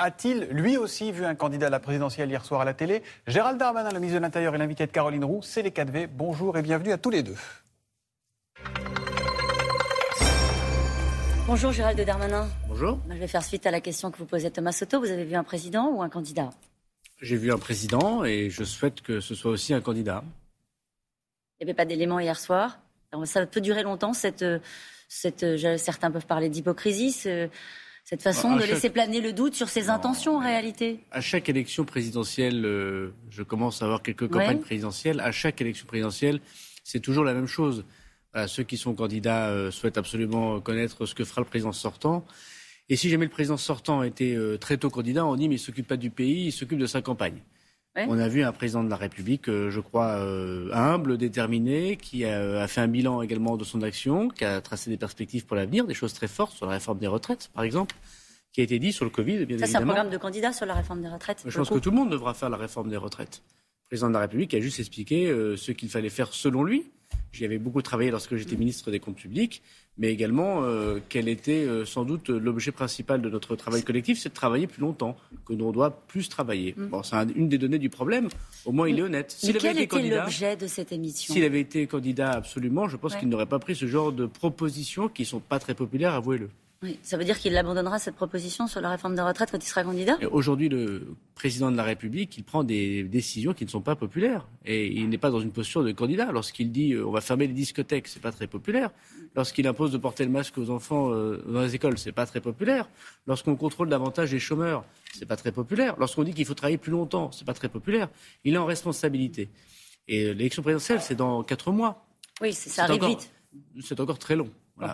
a-t-il 0.00 0.44
lui 0.50 0.78
aussi 0.78 1.12
vu 1.12 1.26
un 1.26 1.34
candidat 1.34 1.66
à 1.66 1.70
la 1.70 1.78
présidentielle 1.78 2.30
hier 2.30 2.42
soir 2.44 2.62
à 2.62 2.64
la 2.64 2.72
télé 2.72 3.02
Gérald 3.26 3.58
Darmanin, 3.58 3.90
le 3.90 4.00
ministre 4.00 4.18
de 4.18 4.22
l'Intérieur 4.22 4.54
et 4.54 4.58
l'invité 4.58 4.86
de 4.86 4.90
Caroline 4.90 5.24
Roux, 5.24 5.42
c'est 5.42 5.60
les 5.60 5.70
4V. 5.70 6.08
Bonjour 6.10 6.56
et 6.56 6.62
bienvenue 6.62 6.92
à 6.92 6.98
tous 6.98 7.10
les 7.10 7.22
deux. 7.22 7.36
Bonjour 11.46 11.72
Gérald 11.72 12.00
Darmanin. 12.00 12.48
Bonjour. 12.66 12.98
Je 13.10 13.14
vais 13.14 13.26
faire 13.26 13.44
suite 13.44 13.66
à 13.66 13.70
la 13.70 13.82
question 13.82 14.10
que 14.10 14.16
vous 14.16 14.24
posez 14.24 14.50
Thomas 14.50 14.72
Soto. 14.72 15.00
Vous 15.00 15.10
avez 15.10 15.24
vu 15.24 15.34
un 15.34 15.44
président 15.44 15.90
ou 15.90 16.02
un 16.02 16.08
candidat? 16.08 16.48
J'ai 17.20 17.36
vu 17.36 17.52
un 17.52 17.58
président 17.58 18.24
et 18.24 18.48
je 18.48 18.64
souhaite 18.64 19.02
que 19.02 19.20
ce 19.20 19.34
soit 19.34 19.50
aussi 19.50 19.74
un 19.74 19.82
candidat. 19.82 20.24
Il 21.58 21.66
n'y 21.66 21.70
avait 21.70 21.76
pas 21.76 21.84
d'éléments 21.84 22.20
hier 22.20 22.38
soir. 22.40 22.78
ça 23.24 23.44
peut 23.44 23.60
durer 23.60 23.82
longtemps, 23.82 24.14
cette, 24.14 24.46
cette, 25.08 25.44
certains 25.76 26.10
peuvent 26.10 26.24
parler 26.24 26.48
d'hypocrisie, 26.48 27.12
cette 28.10 28.22
façon 28.22 28.50
bah, 28.50 28.62
de 28.62 28.66
laisser 28.66 28.90
planer 28.90 29.20
le 29.20 29.32
doute 29.32 29.54
sur 29.54 29.68
ses 29.68 29.88
intentions 29.88 30.36
en 30.36 30.40
réalité. 30.40 30.98
À 31.12 31.20
chaque 31.20 31.48
élection 31.48 31.84
présidentielle, 31.84 32.66
euh, 32.66 33.14
je 33.30 33.44
commence 33.44 33.82
à 33.82 33.84
avoir 33.84 34.02
quelques 34.02 34.28
campagnes 34.28 34.58
présidentielles, 34.58 35.20
à 35.20 35.30
chaque 35.30 35.60
élection 35.60 35.86
présidentielle, 35.86 36.40
c'est 36.82 37.00
toujours 37.00 37.24
la 37.24 37.34
même 37.34 37.46
chose 37.46 37.84
ceux 38.46 38.62
qui 38.62 38.76
sont 38.76 38.94
candidats 38.94 39.48
euh, 39.48 39.70
souhaitent 39.70 39.98
absolument 39.98 40.60
connaître 40.60 41.06
ce 41.06 41.14
que 41.14 41.24
fera 41.24 41.40
le 41.40 41.46
président 41.46 41.72
sortant. 41.72 42.24
Et 42.88 42.96
si 42.96 43.08
jamais 43.08 43.24
le 43.24 43.30
président 43.30 43.56
sortant 43.56 44.02
était 44.02 44.34
euh, 44.34 44.56
très 44.56 44.76
tôt 44.76 44.90
candidat, 44.90 45.24
on 45.24 45.36
dit 45.36 45.48
mais 45.48 45.56
il 45.56 45.60
s'occupe 45.60 45.86
pas 45.86 45.96
du 45.96 46.10
pays, 46.10 46.46
il 46.46 46.52
s'occupe 46.52 46.78
de 46.78 46.86
sa 46.86 47.02
campagne. 47.02 47.42
On 47.96 48.18
a 48.18 48.28
vu 48.28 48.42
un 48.42 48.52
président 48.52 48.84
de 48.84 48.90
la 48.90 48.96
République, 48.96 49.48
euh, 49.48 49.70
je 49.70 49.80
crois, 49.80 50.16
humble, 50.72 51.18
déterminé, 51.18 51.96
qui 51.96 52.24
a, 52.24 52.66
fait 52.68 52.80
un 52.80 52.88
bilan 52.88 53.20
également 53.20 53.56
de 53.56 53.64
son 53.64 53.82
action, 53.82 54.28
qui 54.28 54.44
a 54.44 54.60
tracé 54.60 54.90
des 54.90 54.96
perspectives 54.96 55.44
pour 55.44 55.56
l'avenir, 55.56 55.86
des 55.86 55.94
choses 55.94 56.14
très 56.14 56.28
fortes 56.28 56.56
sur 56.56 56.66
la 56.66 56.72
réforme 56.72 56.98
des 56.98 57.08
retraites, 57.08 57.50
par 57.52 57.64
exemple, 57.64 57.96
qui 58.52 58.60
a 58.60 58.64
été 58.64 58.78
dit 58.78 58.92
sur 58.92 59.04
le 59.04 59.10
Covid, 59.10 59.44
bien 59.44 59.58
Ça, 59.58 59.66
c'est 59.66 59.76
un 59.76 59.82
programme 59.82 60.10
de 60.10 60.18
candidat 60.18 60.52
sur 60.52 60.66
la 60.66 60.74
réforme 60.74 61.02
des 61.02 61.08
retraites. 61.08 61.42
Je 61.44 61.56
pense 61.56 61.70
que 61.70 61.78
tout 61.78 61.90
le 61.90 61.96
monde 61.96 62.10
devra 62.10 62.34
faire 62.34 62.48
la 62.50 62.56
réforme 62.56 62.90
des 62.90 62.96
retraites. 62.96 63.42
Le 63.84 63.96
président 63.96 64.08
de 64.08 64.14
la 64.14 64.20
République 64.20 64.54
a 64.54 64.60
juste 64.60 64.78
expliqué 64.78 65.26
ce 65.56 65.72
qu'il 65.72 65.88
fallait 65.88 66.10
faire 66.10 66.32
selon 66.32 66.62
lui. 66.62 66.90
J'y 67.32 67.44
avais 67.44 67.58
beaucoup 67.58 67.82
travaillé 67.82 68.10
lorsque 68.12 68.36
j'étais 68.36 68.56
ministre 68.56 68.92
des 68.92 69.00
Comptes 69.00 69.16
publics, 69.16 69.62
mais 69.98 70.08
également 70.12 70.62
euh, 70.62 70.98
quel 71.08 71.28
était 71.28 71.66
euh, 71.66 71.84
sans 71.84 72.04
doute 72.04 72.30
l'objet 72.30 72.72
principal 72.72 73.20
de 73.20 73.28
notre 73.28 73.54
travail 73.56 73.82
collectif, 73.82 74.18
c'est 74.18 74.30
de 74.30 74.34
travailler 74.34 74.66
plus 74.66 74.80
longtemps, 74.80 75.16
que 75.46 75.52
l'on 75.52 75.72
doit 75.72 75.90
plus 76.06 76.28
travailler. 76.28 76.74
Mm. 76.76 76.86
Bon, 76.86 77.02
c'est 77.02 77.16
une 77.34 77.48
des 77.48 77.58
données 77.58 77.78
du 77.78 77.90
problème. 77.90 78.28
Au 78.64 78.72
moins, 78.72 78.88
il 78.88 78.98
est 78.98 79.02
honnête. 79.02 79.30
S'il 79.30 79.56
quel 79.58 79.70
avait 79.70 79.84
était 79.84 80.08
l'objet 80.08 80.56
de 80.56 80.66
cette 80.66 80.92
émission 80.92 81.34
S'il 81.34 81.44
avait 81.44 81.60
été 81.60 81.86
candidat, 81.86 82.30
absolument, 82.32 82.88
je 82.88 82.96
pense 82.96 83.16
qu'il 83.16 83.28
n'aurait 83.28 83.46
pas 83.46 83.58
pris 83.58 83.74
ce 83.74 83.86
genre 83.86 84.12
de 84.12 84.26
propositions 84.26 85.08
qui 85.08 85.22
ne 85.22 85.26
sont 85.26 85.40
pas 85.40 85.58
très 85.58 85.74
populaires, 85.74 86.14
avouez-le. 86.14 86.48
Oui, 86.82 86.98
ça 87.02 87.18
veut 87.18 87.26
dire 87.26 87.38
qu'il 87.38 87.54
abandonnera 87.58 87.98
cette 87.98 88.14
proposition 88.14 88.66
sur 88.66 88.80
la 88.80 88.88
réforme 88.88 89.14
des 89.14 89.20
retraites 89.20 89.50
quand 89.50 89.62
il 89.62 89.68
sera 89.68 89.84
candidat? 89.84 90.16
Aujourd'hui, 90.30 90.70
le 90.70 91.14
président 91.34 91.70
de 91.70 91.76
la 91.76 91.82
République, 91.82 92.38
il 92.38 92.42
prend 92.42 92.64
des 92.64 93.02
décisions 93.02 93.52
qui 93.52 93.66
ne 93.66 93.68
sont 93.68 93.82
pas 93.82 93.96
populaires. 93.96 94.48
Et 94.64 94.86
il 94.86 95.10
n'est 95.10 95.18
pas 95.18 95.28
dans 95.28 95.40
une 95.40 95.52
posture 95.52 95.84
de 95.84 95.92
candidat. 95.92 96.32
Lorsqu'il 96.32 96.72
dit 96.72 96.94
euh, 96.94 97.06
on 97.06 97.10
va 97.10 97.20
fermer 97.20 97.46
les 97.46 97.52
discothèques, 97.52 98.08
c'est 98.08 98.22
pas 98.22 98.32
très 98.32 98.46
populaire. 98.46 98.92
Lorsqu'il 99.36 99.66
impose 99.66 99.92
de 99.92 99.98
porter 99.98 100.24
le 100.24 100.30
masque 100.30 100.56
aux 100.56 100.70
enfants 100.70 101.12
euh, 101.12 101.44
dans 101.46 101.60
les 101.60 101.74
écoles, 101.74 101.98
c'est 101.98 102.12
pas 102.12 102.24
très 102.24 102.40
populaire. 102.40 102.88
Lorsqu'on 103.26 103.56
contrôle 103.56 103.90
davantage 103.90 104.32
les 104.32 104.40
chômeurs, 104.40 104.82
c'est 105.12 105.26
pas 105.26 105.36
très 105.36 105.52
populaire. 105.52 105.96
Lorsqu'on 105.98 106.22
dit 106.22 106.32
qu'il 106.32 106.46
faut 106.46 106.54
travailler 106.54 106.78
plus 106.78 106.92
longtemps, 106.92 107.30
c'est 107.30 107.44
pas 107.44 107.52
très 107.52 107.68
populaire. 107.68 108.08
Il 108.44 108.54
est 108.54 108.58
en 108.58 108.64
responsabilité. 108.64 109.50
Et 110.08 110.32
l'élection 110.32 110.62
présidentielle, 110.62 111.02
c'est 111.02 111.14
dans 111.14 111.42
quatre 111.42 111.72
mois. 111.72 112.06
Oui, 112.40 112.54
ça 112.54 112.84
arrive 112.84 113.04
vite. 113.04 113.30
C'est 113.82 114.00
encore 114.00 114.18
très 114.18 114.34
long. 114.34 114.48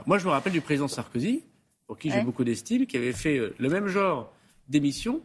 Moi, 0.07 0.19
je 0.19 0.25
me 0.25 0.31
rappelle 0.31 0.53
du 0.53 0.61
président 0.61 0.89
Sarkozy 0.89 1.45
pour 1.87 1.99
qui 1.99 2.11
j'ai 2.11 2.23
beaucoup 2.23 2.45
d'estime, 2.45 2.87
qui 2.87 2.97
avait 2.97 3.13
fait 3.13 3.39
euh, 3.39 3.55
le 3.59 3.69
même 3.69 3.87
genre 3.87 4.33
d'émission 4.69 5.21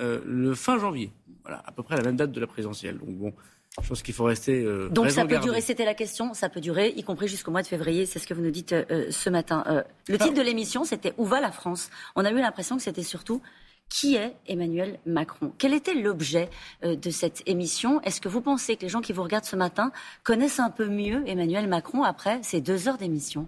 euh, 0.00 0.20
le 0.24 0.54
fin 0.54 0.78
janvier. 0.78 1.10
Voilà, 1.42 1.62
à 1.66 1.72
peu 1.72 1.82
près 1.82 1.94
à 1.94 1.98
la 1.98 2.04
même 2.04 2.16
date 2.16 2.32
de 2.32 2.40
la 2.40 2.46
présidentielle. 2.46 2.98
Donc 2.98 3.10
bon, 3.10 3.32
je 3.80 3.88
pense 3.88 4.02
qu'il 4.02 4.14
faut 4.14 4.24
rester. 4.24 4.62
Euh, 4.62 4.88
Donc 4.88 5.10
ça 5.10 5.24
peut 5.24 5.38
durer, 5.38 5.60
c'était 5.60 5.84
la 5.84 5.94
question, 5.94 6.34
ça 6.34 6.48
peut 6.48 6.60
durer, 6.60 6.92
y 6.96 7.02
compris 7.02 7.28
jusqu'au 7.28 7.50
mois 7.50 7.62
de 7.62 7.66
février, 7.66 8.06
c'est 8.06 8.18
ce 8.18 8.26
que 8.26 8.34
vous 8.34 8.42
nous 8.42 8.50
dites 8.50 8.74
ce 9.10 9.30
matin. 9.30 9.84
le 10.08 10.18
titre 10.18 10.34
de 10.34 10.42
l'émission, 10.42 10.84
c'était 10.84 11.14
Où 11.18 11.24
va 11.24 11.40
la 11.40 11.52
France? 11.52 11.90
On 12.14 12.24
a 12.24 12.30
eu 12.30 12.36
l'impression 12.36 12.76
que 12.76 12.82
c'était 12.82 13.02
surtout 13.02 13.40
qui 13.88 14.14
est 14.14 14.34
Emmanuel 14.46 14.98
Macron? 15.04 15.52
Quel 15.58 15.74
était 15.74 15.94
l'objet 15.94 16.48
de 16.82 17.10
cette 17.10 17.42
émission? 17.46 18.00
Est-ce 18.02 18.22
que 18.22 18.28
vous 18.28 18.40
pensez 18.40 18.76
que 18.76 18.82
les 18.82 18.88
gens 18.88 19.02
qui 19.02 19.12
vous 19.12 19.22
regardent 19.22 19.44
ce 19.44 19.56
matin 19.56 19.92
connaissent 20.22 20.60
un 20.60 20.70
peu 20.70 20.88
mieux 20.88 21.22
Emmanuel 21.26 21.68
Macron 21.68 22.02
après 22.02 22.40
ces 22.42 22.60
deux 22.60 22.88
heures 22.88 22.98
d'émission? 22.98 23.46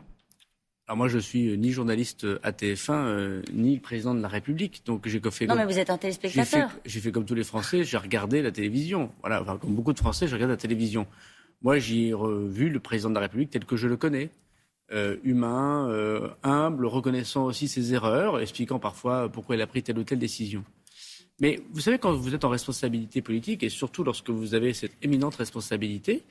Alors 0.86 0.98
moi, 0.98 1.08
je 1.08 1.18
suis 1.18 1.48
euh, 1.48 1.56
ni 1.56 1.72
journaliste 1.72 2.26
à 2.42 2.52
TF1, 2.52 2.92
euh, 2.92 3.42
ni 3.52 3.78
président 3.78 4.14
de 4.14 4.20
la 4.20 4.28
République. 4.28 4.82
Donc 4.84 5.08
j'ai 5.08 5.20
fait. 5.30 5.46
Non, 5.46 5.54
mais 5.54 5.64
vous 5.64 5.78
êtes 5.78 5.88
un 5.88 5.96
téléspectateur. 5.96 6.70
J'ai 6.84 7.00
fait, 7.00 7.10
comme 7.10 7.24
tous 7.24 7.34
les 7.34 7.44
Français, 7.44 7.84
j'ai 7.84 7.96
regardé 7.96 8.42
la 8.42 8.50
télévision. 8.50 9.10
Voilà, 9.20 9.40
enfin, 9.40 9.56
comme 9.56 9.74
beaucoup 9.74 9.94
de 9.94 9.98
Français, 9.98 10.28
je 10.28 10.34
regarde 10.34 10.50
la 10.50 10.58
télévision. 10.58 11.06
Moi, 11.62 11.78
j'ai 11.78 12.12
revu 12.12 12.68
le 12.68 12.80
président 12.80 13.08
de 13.08 13.14
la 13.14 13.22
République 13.22 13.50
tel 13.50 13.64
que 13.64 13.76
je 13.76 13.88
le 13.88 13.96
connais. 13.96 14.28
Euh, 14.92 15.16
humain, 15.24 15.88
humble, 16.42 16.84
reconnaissant 16.84 17.46
aussi 17.46 17.66
ses 17.66 17.94
erreurs, 17.94 18.38
expliquant 18.38 18.78
parfois 18.78 19.30
pourquoi 19.30 19.56
il 19.56 19.62
a 19.62 19.66
pris 19.66 19.82
telle 19.82 19.98
ou 19.98 20.04
telle 20.04 20.18
décision. 20.18 20.64
Mais 21.40 21.60
vous 21.72 21.80
savez, 21.80 21.98
quand 21.98 22.12
vous 22.12 22.34
êtes 22.34 22.44
en 22.44 22.50
responsabilité 22.50 23.22
politique, 23.22 23.62
et 23.62 23.70
surtout 23.70 24.04
lorsque 24.04 24.28
vous 24.28 24.54
avez 24.54 24.74
cette 24.74 24.92
éminente 25.02 25.36
responsabilité, 25.36 26.22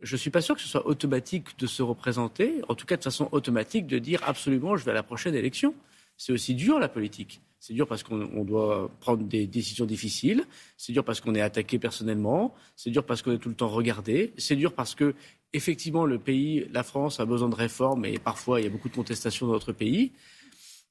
je 0.00 0.14
ne 0.14 0.18
suis 0.18 0.30
pas 0.30 0.40
sûr 0.40 0.54
que 0.54 0.60
ce 0.60 0.68
soit 0.68 0.86
automatique 0.86 1.58
de 1.58 1.66
se 1.66 1.82
représenter, 1.82 2.60
en 2.68 2.74
tout 2.74 2.86
cas 2.86 2.96
de 2.96 3.02
façon 3.02 3.28
automatique 3.32 3.86
de 3.86 3.98
dire 3.98 4.20
absolument 4.26 4.76
je 4.76 4.84
vais 4.84 4.90
à 4.90 4.94
la 4.94 5.02
prochaine 5.02 5.34
élection. 5.34 5.74
C'est 6.16 6.32
aussi 6.32 6.54
dur 6.54 6.78
la 6.78 6.88
politique. 6.88 7.40
C'est 7.58 7.74
dur 7.74 7.86
parce 7.86 8.02
qu'on 8.02 8.44
doit 8.44 8.90
prendre 9.00 9.24
des 9.24 9.46
décisions 9.46 9.86
difficiles. 9.86 10.44
C'est 10.76 10.92
dur 10.92 11.04
parce 11.04 11.20
qu'on 11.20 11.34
est 11.34 11.40
attaqué 11.40 11.78
personnellement. 11.78 12.54
C'est 12.76 12.90
dur 12.90 13.04
parce 13.04 13.22
qu'on 13.22 13.32
est 13.32 13.38
tout 13.38 13.48
le 13.48 13.54
temps 13.54 13.68
regardé. 13.68 14.32
C'est 14.38 14.56
dur 14.56 14.72
parce 14.72 14.94
que, 14.94 15.14
effectivement, 15.52 16.06
le 16.06 16.18
pays, 16.18 16.68
la 16.72 16.82
France, 16.82 17.18
a 17.18 17.24
besoin 17.24 17.48
de 17.48 17.54
réformes 17.54 18.04
et 18.04 18.18
parfois 18.18 18.60
il 18.60 18.64
y 18.64 18.66
a 18.66 18.70
beaucoup 18.70 18.88
de 18.88 18.94
contestations 18.94 19.46
dans 19.46 19.54
notre 19.54 19.72
pays. 19.72 20.12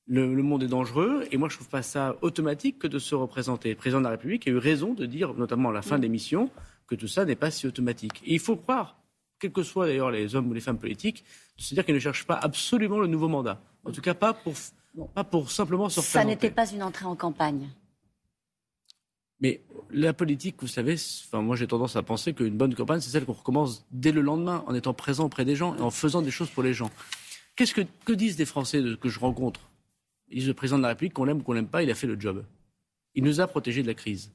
Le, 0.07 0.27
monde 0.27 0.63
est 0.63 0.67
dangereux 0.67 1.25
et 1.31 1.37
moi 1.37 1.49
je 1.49 1.53
ne 1.53 1.57
trouve 1.57 1.69
pas 1.69 1.81
ça 1.81 2.15
automatique 2.21 2.77
que 2.77 2.87
de 2.87 2.99
se 2.99 3.15
représenter. 3.15 3.69
Le 3.69 3.75
président 3.75 3.99
de 3.99 4.03
la 4.03 4.11
République 4.11 4.47
a 4.47 4.51
eu 4.51 4.57
raison 4.57 4.93
de 4.93 5.05
dire, 5.05 5.33
notamment 5.33 5.69
à 5.69 5.73
la 5.73 5.81
fin 5.81 5.97
de 5.97 6.03
l'émission, 6.03 6.51
que 6.87 6.95
tout 6.95 7.07
ça 7.07 7.25
n'est 7.25 7.35
pas 7.35 7.51
si 7.51 7.67
automatique. 7.67 8.21
Et 8.25 8.33
il 8.33 8.39
faut 8.39 8.55
croire, 8.55 8.97
quels 9.39 9.51
que 9.51 9.63
soient 9.63 9.87
d'ailleurs 9.87 10.11
les 10.11 10.35
hommes 10.35 10.49
ou 10.49 10.53
les 10.53 10.61
femmes 10.61 10.77
politiques, 10.77 11.23
de 11.57 11.61
se 11.61 11.73
dire 11.73 11.85
qu'ils 11.85 11.95
ne 11.95 11.99
cherchent 11.99 12.25
pas 12.25 12.35
absolument 12.35 12.99
le 12.99 13.07
nouveau 13.07 13.27
mandat. 13.27 13.61
En 13.83 13.91
tout 13.91 14.01
cas, 14.01 14.13
pas 14.13 14.33
pour, 14.33 14.53
pas 15.13 15.23
pour 15.23 15.51
simplement 15.51 15.89
se 15.89 16.01
Ça 16.01 16.23
n'était 16.23 16.51
pas 16.51 16.71
une 16.71 16.83
entrée 16.83 17.05
en 17.05 17.15
campagne. 17.15 17.69
Mais 19.41 19.61
la 19.91 20.13
politique, 20.13 20.55
vous 20.61 20.67
savez, 20.67 20.95
enfin, 21.27 21.41
moi 21.41 21.55
j'ai 21.55 21.67
tendance 21.67 21.95
à 21.95 22.03
penser 22.03 22.33
qu'une 22.33 22.57
bonne 22.57 22.73
campagne, 22.73 23.01
c'est 23.01 23.09
celle 23.09 23.25
qu'on 23.25 23.33
recommence 23.33 23.85
dès 23.91 24.11
le 24.11 24.21
lendemain, 24.21 24.63
en 24.65 24.73
étant 24.73 24.93
présent 24.93 25.25
auprès 25.25 25.43
des 25.43 25.55
gens 25.55 25.75
et 25.75 25.81
en 25.81 25.91
faisant 25.91 26.21
des 26.21 26.31
choses 26.31 26.49
pour 26.49 26.63
les 26.63 26.73
gens. 26.73 26.89
Qu'est-ce 27.55 27.73
que, 27.73 27.81
que 28.05 28.13
disent 28.13 28.37
des 28.37 28.45
Français 28.45 28.81
que 28.99 29.09
je 29.09 29.19
rencontre? 29.19 29.59
Ils 30.29 30.39
disent 30.39 30.47
le 30.47 30.53
président 30.53 30.77
de 30.77 30.83
la 30.83 30.89
République, 30.89 31.13
qu'on 31.13 31.25
l'aime 31.25 31.39
ou 31.39 31.43
qu'on 31.43 31.53
l'aime 31.53 31.67
pas, 31.67 31.83
il 31.83 31.91
a 31.91 31.95
fait 31.95 32.07
le 32.07 32.19
job. 32.19 32.45
Il 33.13 33.23
nous 33.23 33.41
a 33.41 33.47
protégés 33.47 33.81
de 33.81 33.87
la 33.87 33.93
crise 33.93 34.31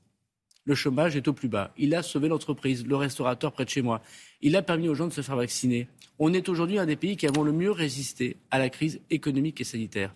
le 0.65 0.75
chômage 0.75 1.17
est 1.17 1.27
au 1.29 1.33
plus 1.33 1.49
bas. 1.49 1.73
Il 1.77 1.95
a 1.95 2.03
sauvé 2.03 2.29
l'entreprise, 2.29 2.87
le 2.87 2.97
restaurateur 2.97 3.53
près 3.53 3.65
de 3.65 3.71
chez 3.71 3.83
moi. 3.83 4.03
Il 4.41 4.57
a 4.57 4.63
permis 4.63 4.89
aux 4.89 4.95
gens 4.95 5.07
de 5.07 5.13
se 5.13 5.23
faire 5.23 5.37
vacciner. 5.37 5.89
On 6.19 6.33
est 6.33 6.49
aujourd'hui 6.49 6.79
un 6.79 6.87
des 6.87 6.97
pays 6.97 7.17
qui 7.17 7.27
avons 7.27 7.43
le 7.43 7.53
mieux 7.53 7.71
résisté 7.71 8.37
à 8.51 8.59
la 8.59 8.69
crise 8.69 9.01
économique 9.11 9.61
et 9.61 9.65
sanitaire. 9.65 10.15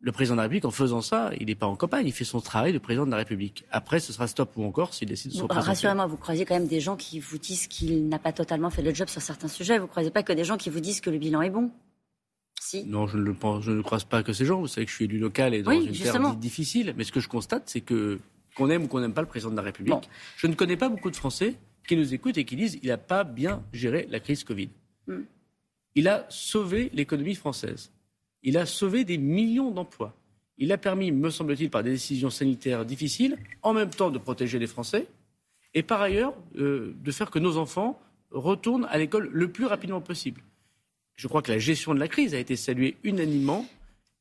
Le 0.00 0.12
président 0.12 0.34
de 0.34 0.38
la 0.38 0.42
République, 0.42 0.66
en 0.66 0.70
faisant 0.70 1.00
ça, 1.00 1.30
il 1.40 1.46
n'est 1.46 1.54
pas 1.54 1.66
en 1.66 1.76
campagne, 1.76 2.06
il 2.06 2.12
fait 2.12 2.24
son 2.24 2.42
travail 2.42 2.74
de 2.74 2.78
président 2.78 3.06
de 3.06 3.10
la 3.10 3.16
République. 3.16 3.64
Après, 3.70 4.00
ce 4.00 4.12
sera 4.12 4.26
stop 4.26 4.50
ou 4.56 4.64
encore 4.64 4.92
s'il 4.92 5.08
décide 5.08 5.30
de 5.30 5.36
se. 5.36 5.42
Rassurez-moi, 5.42 6.04
vous 6.04 6.18
croisez 6.18 6.44
quand 6.44 6.54
même 6.54 6.66
des 6.66 6.80
gens 6.80 6.96
qui 6.96 7.20
vous 7.20 7.38
disent 7.38 7.68
qu'il 7.68 8.06
n'a 8.10 8.18
pas 8.18 8.32
totalement 8.32 8.68
fait 8.68 8.82
le 8.82 8.92
job 8.92 9.08
sur 9.08 9.22
certains 9.22 9.48
sujets. 9.48 9.78
Vous 9.78 9.84
ne 9.84 9.90
croisez 9.90 10.10
pas 10.10 10.22
que 10.22 10.34
des 10.34 10.44
gens 10.44 10.58
qui 10.58 10.68
vous 10.68 10.80
disent 10.80 11.00
que 11.00 11.08
le 11.08 11.16
bilan 11.16 11.40
est 11.40 11.48
bon? 11.48 11.70
Si. 12.60 12.84
Non, 12.84 13.06
je 13.06 13.16
ne, 13.16 13.22
le 13.22 13.32
pense, 13.32 13.64
je 13.64 13.72
ne 13.72 13.80
croise 13.80 14.04
pas 14.04 14.22
que 14.22 14.34
ces 14.34 14.44
gens. 14.44 14.60
Vous 14.60 14.68
savez 14.68 14.84
que 14.84 14.90
je 14.90 14.96
suis 14.96 15.06
élu 15.06 15.18
local 15.18 15.54
et 15.54 15.62
dans 15.62 15.70
une 15.70 15.90
terre 15.90 16.36
difficile. 16.36 16.92
Mais 16.98 17.04
ce 17.04 17.12
que 17.12 17.20
je 17.20 17.28
constate, 17.28 17.62
c'est 17.66 17.80
que 17.80 18.20
qu'on 18.56 18.70
aime 18.70 18.84
ou 18.84 18.88
qu'on 18.88 19.00
n'aime 19.00 19.14
pas 19.14 19.20
le 19.20 19.28
président 19.28 19.50
de 19.50 19.56
la 19.56 19.62
République. 19.62 20.08
Je 20.36 20.46
ne 20.46 20.54
connais 20.54 20.76
pas 20.76 20.88
beaucoup 20.88 21.10
de 21.10 21.16
Français 21.16 21.54
qui 21.86 21.96
nous 21.96 22.14
écoutent 22.14 22.38
et 22.38 22.44
qui 22.44 22.56
disent 22.56 22.76
qu'il 22.76 22.88
n'a 22.88 22.98
pas 22.98 23.24
bien 23.24 23.62
géré 23.72 24.06
la 24.10 24.20
crise 24.20 24.44
Covid. 24.44 24.70
Hmm. 25.06 25.22
Il 25.94 26.08
a 26.08 26.26
sauvé 26.28 26.90
l'économie 26.92 27.34
française. 27.34 27.92
Il 28.42 28.58
a 28.58 28.66
sauvé 28.66 29.04
des 29.04 29.18
millions 29.18 29.70
d'emplois. 29.70 30.14
Il 30.58 30.72
a 30.72 30.78
permis, 30.78 31.10
me 31.10 31.30
semble-t-il, 31.30 31.70
par 31.70 31.82
des 31.82 31.90
décisions 31.90 32.30
sanitaires 32.30 32.84
difficiles, 32.84 33.38
en 33.62 33.72
même 33.72 33.90
temps 33.90 34.10
de 34.10 34.18
protéger 34.18 34.58
les 34.58 34.66
Français 34.66 35.06
et 35.74 35.82
par 35.82 36.00
ailleurs 36.00 36.34
euh, 36.56 36.94
de 37.02 37.10
faire 37.10 37.30
que 37.30 37.38
nos 37.38 37.56
enfants 37.56 38.00
retournent 38.30 38.86
à 38.90 38.98
l'école 38.98 39.28
le 39.32 39.50
plus 39.50 39.66
rapidement 39.66 40.00
possible. 40.00 40.42
Je 41.16 41.28
crois 41.28 41.42
que 41.42 41.52
la 41.52 41.58
gestion 41.58 41.94
de 41.94 42.00
la 42.00 42.08
crise 42.08 42.34
a 42.34 42.38
été 42.38 42.56
saluée 42.56 42.96
unanimement 43.02 43.66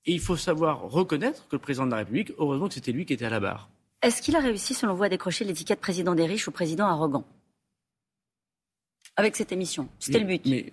et 0.06 0.12
il 0.12 0.19
faut 0.19 0.36
savoir 0.36 0.81
reconnaître 0.81 1.47
que 1.47 1.56
le 1.56 1.62
président 1.62 1.86
de 1.86 1.91
la 1.91 1.97
République, 1.97 2.31
heureusement 2.38 2.68
que 2.68 2.74
c'était 2.74 2.91
lui 2.91 3.06
qui 3.06 3.13
était 3.13 3.25
à 3.25 3.29
la 3.29 3.39
barre. 3.39 3.69
Est-ce 4.03 4.21
qu'il 4.21 4.35
a 4.35 4.39
réussi, 4.39 4.73
selon 4.73 4.94
vous, 4.94 5.03
à 5.03 5.09
décrocher 5.09 5.45
l'étiquette 5.45 5.79
président 5.79 6.13
des 6.13 6.25
riches 6.25 6.47
ou 6.47 6.51
président 6.51 6.85
arrogant 6.85 7.25
avec 9.15 9.35
cette 9.35 9.51
émission. 9.51 9.89
C'était 10.00 10.17
le 10.17 10.25
but. 10.25 10.44
Mais 10.47 10.71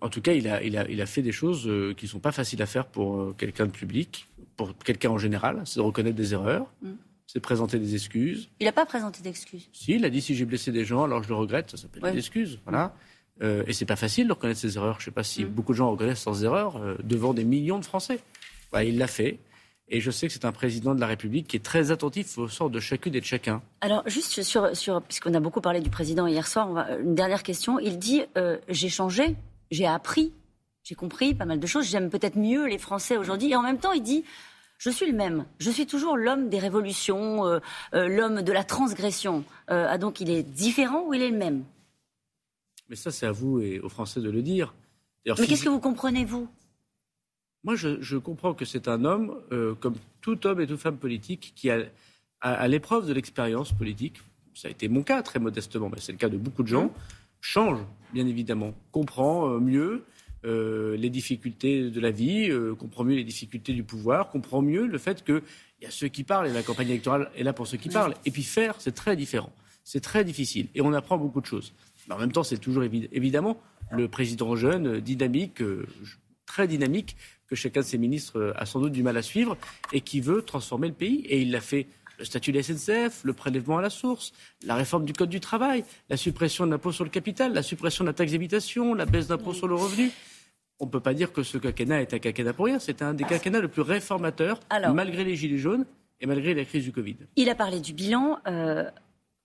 en 0.00 0.08
tout 0.08 0.20
cas, 0.20 0.32
il 0.32 0.46
a, 0.46 0.62
il, 0.62 0.78
a, 0.78 0.88
il 0.88 1.02
a 1.02 1.06
fait 1.06 1.22
des 1.22 1.32
choses 1.32 1.68
qui 1.96 2.04
ne 2.04 2.08
sont 2.08 2.20
pas 2.20 2.30
faciles 2.30 2.62
à 2.62 2.66
faire 2.66 2.86
pour 2.86 3.36
quelqu'un 3.36 3.66
de 3.66 3.72
public, 3.72 4.28
pour 4.56 4.76
quelqu'un 4.76 5.10
en 5.10 5.18
général. 5.18 5.62
C'est 5.64 5.80
de 5.80 5.84
reconnaître 5.84 6.14
des 6.14 6.34
erreurs. 6.34 6.72
Mm 6.82 6.92
c'est 7.28 7.40
présenter 7.40 7.78
des 7.78 7.94
excuses. 7.94 8.48
Il 8.58 8.64
n'a 8.64 8.72
pas 8.72 8.86
présenté 8.86 9.22
d'excuses. 9.22 9.68
Si, 9.72 9.92
il 9.92 10.04
a 10.04 10.10
dit 10.10 10.22
si 10.22 10.34
j'ai 10.34 10.46
blessé 10.46 10.72
des 10.72 10.86
gens, 10.86 11.04
alors 11.04 11.22
je 11.22 11.28
le 11.28 11.34
regrette, 11.34 11.70
ça 11.70 11.76
s'appelle 11.76 12.10
des 12.10 12.18
excuses. 12.18 12.58
Voilà. 12.64 12.94
Euh, 13.42 13.62
et 13.66 13.74
c'est 13.74 13.84
pas 13.84 13.96
facile 13.96 14.26
de 14.26 14.32
reconnaître 14.32 14.58
ses 14.58 14.76
erreurs. 14.76 14.94
Je 14.94 15.02
ne 15.02 15.04
sais 15.04 15.10
pas 15.10 15.22
si 15.22 15.44
mm. 15.44 15.48
beaucoup 15.48 15.72
de 15.72 15.76
gens 15.76 15.90
reconnaissent 15.90 16.24
leurs 16.24 16.42
erreurs 16.42 16.78
euh, 16.78 16.96
devant 17.04 17.34
des 17.34 17.44
millions 17.44 17.78
de 17.78 17.84
Français. 17.84 18.18
il 18.82 18.96
l'a 18.96 19.06
fait. 19.06 19.38
Et 19.90 20.00
je 20.00 20.10
sais 20.10 20.26
que 20.26 20.32
c'est 20.32 20.44
un 20.44 20.52
président 20.52 20.94
de 20.94 21.00
la 21.00 21.06
République 21.06 21.48
qui 21.48 21.56
est 21.56 21.64
très 21.64 21.90
attentif 21.90 22.36
au 22.36 22.48
sort 22.48 22.68
de 22.68 22.78
chacune 22.78 23.14
et 23.14 23.20
de 23.20 23.24
chacun. 23.24 23.62
Alors, 23.80 24.02
juste 24.06 24.42
sur, 24.42 24.76
sur 24.76 25.02
puisqu'on 25.02 25.32
a 25.32 25.40
beaucoup 25.40 25.62
parlé 25.62 25.80
du 25.80 25.88
président 25.88 26.26
hier 26.26 26.46
soir, 26.46 26.86
une 27.00 27.14
dernière 27.14 27.42
question. 27.42 27.78
Il 27.78 27.98
dit 27.98 28.22
euh, 28.36 28.58
J'ai 28.68 28.90
changé, 28.90 29.36
j'ai 29.70 29.86
appris, 29.86 30.32
j'ai 30.82 30.94
compris 30.94 31.34
pas 31.34 31.46
mal 31.46 31.58
de 31.58 31.66
choses, 31.66 31.88
j'aime 31.88 32.10
peut-être 32.10 32.36
mieux 32.36 32.66
les 32.66 32.78
Français 32.78 33.16
aujourd'hui. 33.16 33.50
Et 33.50 33.56
en 33.56 33.62
même 33.62 33.78
temps, 33.78 33.92
il 33.92 34.02
dit 34.02 34.24
je 34.78 34.90
suis 34.90 35.06
le 35.10 35.16
même. 35.16 35.44
Je 35.58 35.70
suis 35.70 35.86
toujours 35.86 36.16
l'homme 36.16 36.48
des 36.48 36.60
révolutions, 36.60 37.44
euh, 37.44 37.58
euh, 37.94 38.08
l'homme 38.08 38.42
de 38.42 38.52
la 38.52 38.62
transgression. 38.62 39.44
Euh, 39.70 39.86
ah 39.88 39.98
donc 39.98 40.20
il 40.20 40.30
est 40.30 40.44
différent 40.44 41.04
ou 41.06 41.14
il 41.14 41.22
est 41.22 41.30
le 41.30 41.36
même? 41.36 41.64
Mais 42.88 42.96
ça, 42.96 43.10
c'est 43.10 43.26
à 43.26 43.32
vous 43.32 43.60
et 43.60 43.80
aux 43.80 43.88
Français 43.88 44.20
de 44.20 44.30
le 44.30 44.40
dire. 44.40 44.74
Mais 45.26 45.46
qu'est-ce 45.46 45.64
que 45.64 45.68
vous 45.68 45.80
comprenez, 45.80 46.24
vous? 46.24 46.48
Moi, 47.64 47.74
je, 47.76 48.16
comprends 48.16 48.54
que 48.54 48.64
c'est 48.64 48.88
un 48.88 49.04
homme, 49.04 49.34
comme 49.80 49.96
tout 50.20 50.46
homme 50.46 50.60
et 50.60 50.66
toute 50.66 50.80
femme 50.80 50.96
politique, 50.96 51.52
qui 51.56 51.70
à, 52.40 52.68
l'épreuve 52.68 53.06
de 53.06 53.12
l'expérience 53.12 53.72
politique, 53.72 54.20
ça 54.54 54.68
a 54.68 54.70
été 54.70 54.88
mon 54.88 55.02
cas 55.02 55.22
très 55.22 55.38
modestement, 55.38 55.88
mais 55.88 56.00
c'est 56.00 56.12
le 56.12 56.18
cas 56.18 56.28
de 56.28 56.36
beaucoup 56.38 56.62
de 56.62 56.68
gens, 56.68 56.92
change, 57.40 57.80
bien 58.12 58.26
évidemment, 58.26 58.74
comprend 58.92 59.58
mieux, 59.58 60.04
euh, 60.44 60.96
les 60.96 61.10
difficultés 61.10 61.90
de 61.90 62.00
la 62.00 62.12
vie, 62.12 62.48
euh, 62.48 62.74
comprend 62.76 63.02
mieux 63.02 63.16
les 63.16 63.24
difficultés 63.24 63.72
du 63.72 63.82
pouvoir, 63.82 64.30
comprend 64.30 64.62
mieux 64.62 64.86
le 64.86 64.98
fait 64.98 65.24
qu'il 65.24 65.42
y 65.82 65.86
a 65.86 65.90
ceux 65.90 66.06
qui 66.06 66.22
parlent 66.22 66.46
et 66.46 66.52
la 66.52 66.62
campagne 66.62 66.88
électorale 66.88 67.28
est 67.36 67.42
là 67.42 67.52
pour 67.52 67.66
ceux 67.66 67.76
qui 67.76 67.88
parlent. 67.88 68.14
Et 68.24 68.30
puis 68.30 68.44
faire, 68.44 68.76
c'est 68.78 68.94
très 68.94 69.16
différent. 69.16 69.52
C'est 69.82 70.00
très 70.00 70.22
difficile. 70.22 70.68
Et 70.76 70.80
on 70.80 70.92
apprend 70.92 71.18
beaucoup 71.18 71.40
de 71.40 71.46
choses. 71.46 71.72
Mais 72.06 72.14
en 72.14 72.18
même 72.18 72.30
temps, 72.30 72.44
c'est 72.44 72.58
toujours 72.58 72.84
évidemment 72.84 73.60
le 73.90 74.06
président 74.06 74.54
jeune, 74.54 75.00
dynamique, 75.00 75.60
euh, 75.60 75.86
très 76.48 76.66
dynamique, 76.66 77.16
que 77.46 77.54
chacun 77.54 77.80
de 77.80 77.86
ses 77.86 77.98
ministres 77.98 78.52
a 78.56 78.66
sans 78.66 78.80
doute 78.80 78.92
du 78.92 79.02
mal 79.02 79.16
à 79.16 79.22
suivre 79.22 79.56
et 79.92 80.00
qui 80.00 80.20
veut 80.20 80.42
transformer 80.42 80.88
le 80.88 80.94
pays. 80.94 81.20
Et 81.28 81.40
il 81.40 81.52
l'a 81.52 81.60
fait 81.60 81.86
le 82.18 82.24
statut 82.24 82.50
de 82.50 82.56
la 82.56 82.62
SNCF, 82.62 83.22
le 83.22 83.32
prélèvement 83.32 83.78
à 83.78 83.82
la 83.82 83.90
source, 83.90 84.32
la 84.64 84.74
réforme 84.74 85.04
du 85.04 85.12
Code 85.12 85.28
du 85.28 85.40
travail, 85.40 85.84
la 86.08 86.16
suppression 86.16 86.66
de 86.66 86.72
l'impôt 86.72 86.90
sur 86.90 87.04
le 87.04 87.10
capital, 87.10 87.54
la 87.54 87.62
suppression 87.62 88.02
de 88.02 88.08
la 88.08 88.14
taxe 88.14 88.32
d'habitation, 88.32 88.94
la 88.94 89.06
baisse 89.06 89.28
d'impôt 89.28 89.54
sur 89.54 89.68
le 89.68 89.76
revenu. 89.76 90.10
On 90.80 90.86
ne 90.86 90.90
peut 90.90 91.00
pas 91.00 91.14
dire 91.14 91.32
que 91.32 91.42
ce 91.42 91.58
quinquennat 91.58 92.02
est 92.02 92.14
un 92.14 92.18
quinquennat 92.18 92.52
pour 92.52 92.66
rien. 92.66 92.78
C'est 92.78 93.02
un 93.02 93.14
des 93.14 93.24
quinquennats 93.24 93.60
le 93.60 93.68
plus 93.68 93.82
réformateur, 93.82 94.60
malgré 94.92 95.24
les 95.24 95.36
Gilets 95.36 95.58
jaunes 95.58 95.86
et 96.20 96.26
malgré 96.26 96.54
la 96.54 96.64
crise 96.64 96.84
du 96.84 96.92
Covid. 96.92 97.16
Il 97.36 97.48
a 97.48 97.54
parlé 97.54 97.80
du 97.80 97.92
bilan. 97.92 98.38
Euh, 98.46 98.90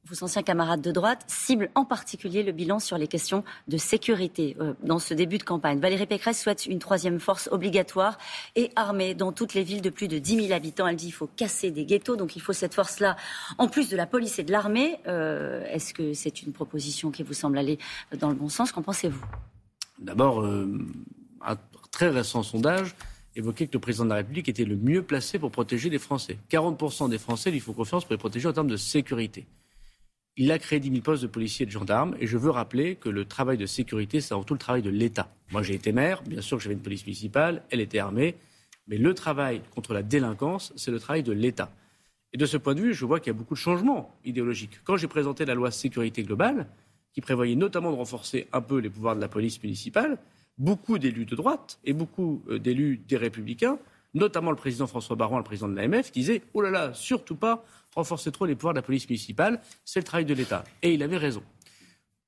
vos 0.05 0.23
anciens 0.23 0.44
camarades 0.44 0.81
de 0.81 0.91
droite 0.91 1.23
ciblent 1.27 1.69
en 1.75 1.85
particulier 1.85 2.44
le 2.44 2.51
bilan 2.51 2.79
sur 2.79 2.97
les 2.97 3.07
questions 3.07 3.44
de 3.67 3.77
sécurité 3.77 4.57
euh, 4.59 4.73
dans 4.83 5.00
ce 5.00 5.13
début 5.13 5.38
de 5.38 5.44
campagne. 5.44 5.79
Valérie 5.79 6.05
Pécresse 6.05 6.41
souhaite 6.41 6.65
une 6.65 6.79
troisième 6.79 7.19
force 7.19 7.47
obligatoire 7.51 8.17
et 8.55 8.71
armée 8.75 9.13
dans 9.13 9.31
toutes 9.31 9.53
les 9.53 9.63
villes 9.63 9.81
de 9.81 9.89
plus 9.89 10.07
de 10.07 10.19
10 10.19 10.47
000 10.47 10.53
habitants. 10.53 10.88
Elle 10.88 10.97
dit 10.97 11.05
qu'il 11.05 11.13
faut 11.13 11.29
casser 11.35 11.71
des 11.71 11.85
ghettos, 11.85 12.17
donc 12.17 12.35
il 12.35 12.41
faut 12.41 12.53
cette 12.53 12.73
force-là 12.73 13.15
en 13.57 13.67
plus 13.67 13.89
de 13.89 13.95
la 13.95 14.05
police 14.05 14.39
et 14.39 14.44
de 14.44 14.51
l'armée. 14.51 15.00
Euh, 15.07 15.63
est-ce 15.67 15.94
que 15.94 16.13
c'est 16.13 16.41
une 16.41 16.51
proposition 16.51 17.09
qui 17.09 17.23
vous 17.23 17.33
semble 17.33 17.57
aller 17.57 17.79
dans 18.19 18.29
le 18.29 18.35
bon 18.35 18.50
sens? 18.50 18.71
Qu'en 18.71 18.81
pensez-vous? 18.81 19.23
D'abord, 20.00 20.41
euh, 20.41 20.67
un 21.45 21.55
très 21.91 22.09
récent 22.09 22.44
sondage 22.44 22.94
évoquait 23.35 23.67
que 23.67 23.73
le 23.73 23.79
président 23.79 24.03
de 24.03 24.09
la 24.09 24.15
République 24.17 24.50
était 24.50 24.65
le 24.65 24.75
mieux 24.75 25.01
placé 25.01 25.39
pour 25.39 25.50
protéger 25.50 25.89
les 25.89 25.97
Français. 25.97 26.38
40% 26.51 27.09
des 27.09 27.17
Français 27.17 27.51
lui 27.51 27.61
font 27.61 27.73
confiance 27.73 28.03
pour 28.03 28.13
les 28.13 28.17
protéger 28.17 28.47
en 28.50 28.53
termes 28.53 28.67
de 28.67 28.77
sécurité. 28.77 29.47
Il 30.35 30.51
a 30.51 30.57
créé 30.57 30.80
10 30.80 30.89
000 30.89 31.01
postes 31.01 31.21
de 31.21 31.27
policiers 31.27 31.63
et 31.63 31.68
de 31.68 31.71
gendarmes. 31.71 32.15
Et 32.19 32.25
je 32.25 32.38
veux 32.38 32.50
rappeler 32.50 32.95
que 32.95 33.09
le 33.09 33.25
travail 33.25 33.57
de 33.57 33.65
sécurité, 33.65 34.19
c'est 34.19 34.33
avant 34.33 34.44
tout 34.44 34.56
le 34.56 34.59
travail 34.59 34.81
de 34.81 34.89
l'État. 34.89 35.30
Moi, 35.51 35.62
j'ai 35.62 35.75
été 35.75 35.91
maire. 35.91 36.24
Bien 36.24 36.41
sûr 36.41 36.57
que 36.57 36.63
j'avais 36.63 36.75
une 36.75 36.81
police 36.81 37.06
municipale. 37.06 37.63
Elle 37.69 37.81
était 37.81 38.00
armée. 38.00 38.35
Mais 38.88 38.97
le 38.97 39.13
travail 39.13 39.62
contre 39.74 39.94
la 39.94 40.01
délinquance, 40.01 40.74
c'est 40.75 40.91
le 40.91 41.00
travail 41.00 41.24
de 41.24 41.31
l'État. 41.31 41.71
Et 42.33 42.38
de 42.38 42.45
ce 42.47 42.57
point 42.57 42.74
de 42.74 42.81
vue, 42.81 42.94
je 42.94 43.06
vois 43.06 43.19
qu'il 43.19 43.27
y 43.27 43.35
a 43.35 43.38
beaucoup 43.38 43.53
de 43.53 43.59
changements 43.59 44.18
idéologiques. 44.25 44.80
Quand 44.83 44.97
j'ai 44.97 45.07
présenté 45.07 45.45
la 45.45 45.53
loi 45.53 45.69
sécurité 45.69 46.24
globale, 46.24 46.68
qui 47.13 47.21
prévoyait 47.21 47.56
notamment 47.56 47.91
de 47.91 47.95
renforcer 47.95 48.47
un 48.51 48.62
peu 48.62 48.79
les 48.79 48.89
pouvoirs 48.89 49.15
de 49.15 49.21
la 49.21 49.27
police 49.27 49.62
municipale, 49.62 50.18
beaucoup 50.57 50.97
d'élus 50.97 51.25
de 51.25 51.36
droite 51.36 51.79
et 51.86 51.94
beaucoup 51.94 52.44
euh, 52.50 52.57
d'élus 52.57 52.97
des 52.97 53.18
républicains, 53.18 53.77
notamment 54.15 54.50
le 54.50 54.57
président 54.57 54.88
François 54.88 55.15
Baron, 55.15 55.38
le 55.38 55.44
président 55.44 55.69
de 55.69 55.75
l'AMF, 55.75 56.12
disaient 56.12 56.41
Oh 56.53 56.62
là 56.62 56.71
là, 56.71 56.94
surtout 56.94 57.36
pas, 57.36 57.63
renforcer 57.95 58.31
trop 58.31 58.45
les 58.45 58.55
pouvoirs 58.55 58.73
de 58.73 58.79
la 58.79 58.83
police 58.83 59.07
municipale, 59.09 59.61
c'est 59.85 59.99
le 59.99 60.05
travail 60.05 60.25
de 60.25 60.33
l'État. 60.33 60.63
Et 60.81 60.93
il 60.93 61.03
avait 61.03 61.17
raison. 61.17 61.43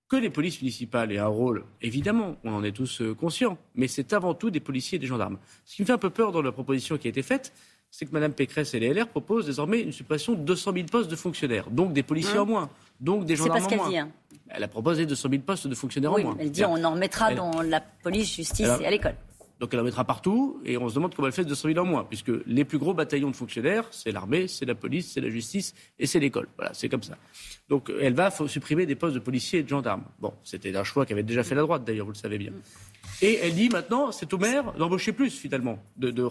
Que 0.08 0.16
les 0.16 0.30
polices 0.30 0.62
municipales 0.62 1.12
aient 1.12 1.18
un 1.18 1.28
rôle, 1.28 1.66
évidemment, 1.82 2.36
on 2.44 2.54
en 2.54 2.64
est 2.64 2.72
tous 2.72 3.02
euh, 3.02 3.16
conscients, 3.16 3.58
mais 3.74 3.88
c'est 3.88 4.14
avant 4.14 4.36
tout 4.36 4.52
des 4.52 4.60
policiers 4.60 4.98
et 4.98 5.00
des 5.00 5.08
gendarmes. 5.08 5.40
Ce 5.66 5.76
qui 5.76 5.82
me 5.82 5.88
fait 5.88 5.94
un 5.94 5.98
peu 5.98 6.12
peur 6.12 6.32
dans 6.32 6.44
la 6.44 6.52
proposition 6.52 6.98
qui 6.98 7.08
a 7.08 7.10
été 7.10 7.24
faite, 7.24 7.52
c'est 7.90 8.06
que 8.06 8.12
Mme 8.12 8.34
Pécresse 8.34 8.74
et 8.74 8.80
les 8.80 8.94
LR 8.94 9.08
proposent 9.08 9.46
désormais 9.46 9.82
une 9.82 9.92
suppression 9.92 10.34
de 10.34 10.40
200 10.40 10.74
000 10.74 10.86
postes 10.92 11.10
de 11.10 11.16
fonctionnaires, 11.16 11.70
donc 11.72 11.94
des 11.94 12.04
policiers 12.04 12.38
hein 12.38 12.42
en 12.42 12.46
moins, 12.46 12.70
donc 13.00 13.26
des 13.26 13.36
gendarmes 13.36 13.66
en 13.66 13.76
moins. 13.76 13.90
Dit, 13.90 13.98
hein. 13.98 14.10
Elle 14.50 14.64
a 14.64 14.68
proposé 14.68 15.06
200 15.06 15.30
000 15.30 15.42
postes 15.42 15.68
de 15.68 15.76
fonctionnaires 15.76 16.14
en 16.14 16.20
moins. 16.20 16.38
Elle 16.40 16.52
dit 16.52 16.66
on 16.66 16.84
en 16.84 16.92
remettra 16.92 17.34
dans 17.34 17.62
la 17.62 17.82
police, 17.82 18.36
justice 18.36 18.68
et 18.82 18.86
à 18.86 18.92
l'école. 18.92 19.16
Donc 19.60 19.74
elle 19.74 19.80
en 19.80 19.84
mettra 19.84 20.04
partout 20.04 20.60
et 20.66 20.78
on 20.78 20.90
se 20.90 20.96
demande 20.96 21.16
comment 21.16 21.28
elle 21.28 21.34
fait 21.34 21.44
de 21.44 21.50
200 21.50 21.70
000 21.70 21.80
en 21.80 21.86
moins, 21.86 22.04
puisque 22.04 22.32
les 22.46 22.66
plus 22.66 22.78
gros 22.78 22.94
bataillons 22.94 23.32
de 23.32 23.36
fonctionnaires, 23.36 23.88
c'est 23.92 24.12
l'armée, 24.12 24.48
c'est 24.48 24.66
la 24.66 24.76
police, 24.76 25.14
c'est 25.14 25.22
la 25.22 25.30
justice 25.30 25.74
et 25.98 26.08
c'est 26.08 26.20
l'école. 26.20 26.48
Voilà, 26.58 26.74
c'est 26.74 26.90
comme 26.90 27.04
ça. 27.04 27.18
Donc 27.70 27.92
elle 28.02 28.14
va 28.14 28.32
supprimer 28.48 28.86
des 28.86 28.96
postes 28.96 29.16
de 29.16 29.20
policiers 29.20 29.60
et 29.60 29.64
de 29.64 29.70
gendarmes. 29.70 30.04
Bon, 30.20 30.34
c'était 30.44 30.76
un 30.76 30.84
choix 30.84 31.06
qu'avait 31.06 31.24
déjà 31.24 31.44
fait 31.44 31.56
la 31.56 31.62
droite 31.62 31.86
d'ailleurs, 31.86 32.06
vous 32.06 32.12
le 32.12 32.18
savez 32.18 32.38
bien. 32.38 32.52
Et 33.22 33.40
elle 33.42 33.56
dit 33.56 33.70
maintenant, 33.70 34.12
c'est 34.12 34.34
au 34.34 34.38
maire 34.38 34.74
d'embaucher 34.74 35.14
plus 35.14 35.32
finalement, 35.32 35.80
de, 35.96 36.12
de, 36.12 36.30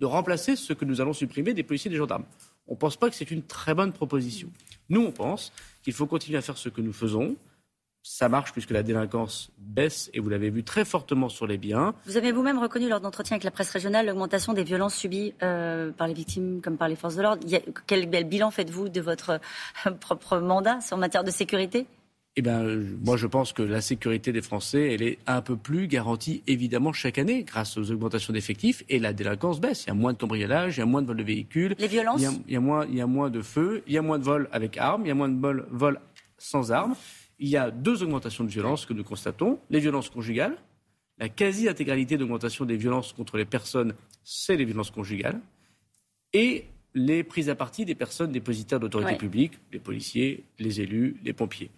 de, 0.00 0.06
remplacer 0.06 0.54
ce 0.54 0.72
que 0.72 0.84
nous 0.84 1.00
allons 1.00 1.12
supprimer 1.12 1.54
des 1.54 1.64
policiers 1.64 1.90
et 1.90 1.92
des 1.92 1.98
gendarmes. 1.98 2.24
On 2.68 2.74
ne 2.74 2.78
pense 2.78 2.96
pas 2.96 3.08
que 3.08 3.16
c'est 3.16 3.30
une 3.30 3.42
très 3.42 3.74
bonne 3.74 3.92
proposition. 3.92 4.48
Nous, 4.90 5.00
on 5.00 5.10
pense 5.10 5.52
qu'il 5.82 5.92
faut 5.92 6.06
continuer 6.06 6.38
à 6.38 6.42
faire 6.42 6.58
ce 6.58 6.68
que 6.68 6.80
nous 6.80 6.92
faisons, 6.92 7.36
ça 8.08 8.30
marche 8.30 8.52
puisque 8.52 8.70
la 8.70 8.82
délinquance 8.82 9.50
baisse 9.58 10.10
et 10.14 10.20
vous 10.20 10.30
l'avez 10.30 10.48
vu 10.48 10.64
très 10.64 10.86
fortement 10.86 11.28
sur 11.28 11.46
les 11.46 11.58
biens. 11.58 11.94
Vous 12.06 12.16
avez 12.16 12.32
vous-même 12.32 12.58
reconnu 12.58 12.88
lors 12.88 13.00
d'entretiens 13.00 13.34
avec 13.34 13.44
la 13.44 13.50
presse 13.50 13.70
régionale 13.70 14.06
l'augmentation 14.06 14.54
des 14.54 14.64
violences 14.64 14.94
subies 14.94 15.34
euh, 15.42 15.92
par 15.92 16.08
les 16.08 16.14
victimes 16.14 16.62
comme 16.62 16.78
par 16.78 16.88
les 16.88 16.96
forces 16.96 17.16
de 17.16 17.22
l'ordre. 17.22 17.46
Quel 17.86 18.06
bilan 18.06 18.50
faites-vous 18.50 18.88
de 18.88 19.00
votre 19.02 19.40
euh, 19.86 19.90
propre 20.00 20.38
mandat 20.38 20.78
en 20.90 20.96
matière 20.96 21.22
de 21.22 21.30
sécurité? 21.30 21.86
Eh 22.36 22.40
bien, 22.40 22.62
moi, 23.04 23.16
je 23.16 23.26
pense 23.26 23.52
que 23.52 23.62
la 23.62 23.80
sécurité 23.80 24.32
des 24.32 24.42
Français, 24.42 24.94
elle 24.94 25.02
est 25.02 25.18
un 25.26 25.42
peu 25.42 25.56
plus 25.56 25.88
garantie, 25.88 26.42
évidemment, 26.46 26.92
chaque 26.92 27.18
année, 27.18 27.42
grâce 27.42 27.76
aux 27.76 27.90
augmentations 27.90 28.32
d'effectifs. 28.32 28.84
Et 28.88 29.00
la 29.00 29.12
délinquance 29.12 29.60
baisse. 29.60 29.84
Il 29.84 29.88
y 29.88 29.90
a 29.90 29.94
moins 29.94 30.12
de 30.12 30.18
cambriolage, 30.18 30.76
il 30.76 30.80
y 30.80 30.82
a 30.82 30.86
moins 30.86 31.02
de 31.02 31.08
vols 31.08 31.16
de 31.16 31.24
véhicules. 31.24 31.74
Les 31.78 31.88
violences? 31.88 32.22
Il 32.46 32.52
y, 32.54 32.56
a, 32.56 32.60
moins, 32.60 32.86
il 32.86 32.94
y 32.94 33.00
a 33.00 33.06
moins 33.06 33.28
de 33.28 33.42
feux, 33.42 33.82
il 33.88 33.92
y 33.92 33.98
a 33.98 34.02
moins 34.02 34.18
de 34.18 34.24
vols 34.24 34.48
avec 34.52 34.78
armes, 34.78 35.02
il 35.04 35.08
y 35.08 35.10
a 35.10 35.14
moins 35.14 35.28
de 35.28 35.66
vols 35.70 36.00
sans 36.38 36.70
armes 36.70 36.94
il 37.38 37.48
y 37.48 37.56
a 37.56 37.70
deux 37.70 38.02
augmentations 38.02 38.44
de 38.44 38.50
violences 38.50 38.86
que 38.86 38.92
nous 38.92 39.04
constatons. 39.04 39.58
Les 39.70 39.80
violences 39.80 40.10
conjugales. 40.10 40.56
La 41.18 41.28
quasi-intégralité 41.28 42.16
d'augmentation 42.16 42.64
des 42.64 42.76
violences 42.76 43.12
contre 43.12 43.36
les 43.36 43.44
personnes, 43.44 43.94
c'est 44.22 44.56
les 44.56 44.64
violences 44.64 44.90
conjugales. 44.90 45.40
Et 46.32 46.66
les 46.94 47.22
prises 47.24 47.48
à 47.48 47.54
partie 47.54 47.84
des 47.84 47.94
personnes 47.94 48.32
dépositaires 48.32 48.80
d'autorité 48.80 49.16
publique, 49.16 49.54
les 49.72 49.78
policiers, 49.78 50.44
les 50.58 50.80
élus, 50.80 51.16
les 51.24 51.32
pompiers. 51.32 51.70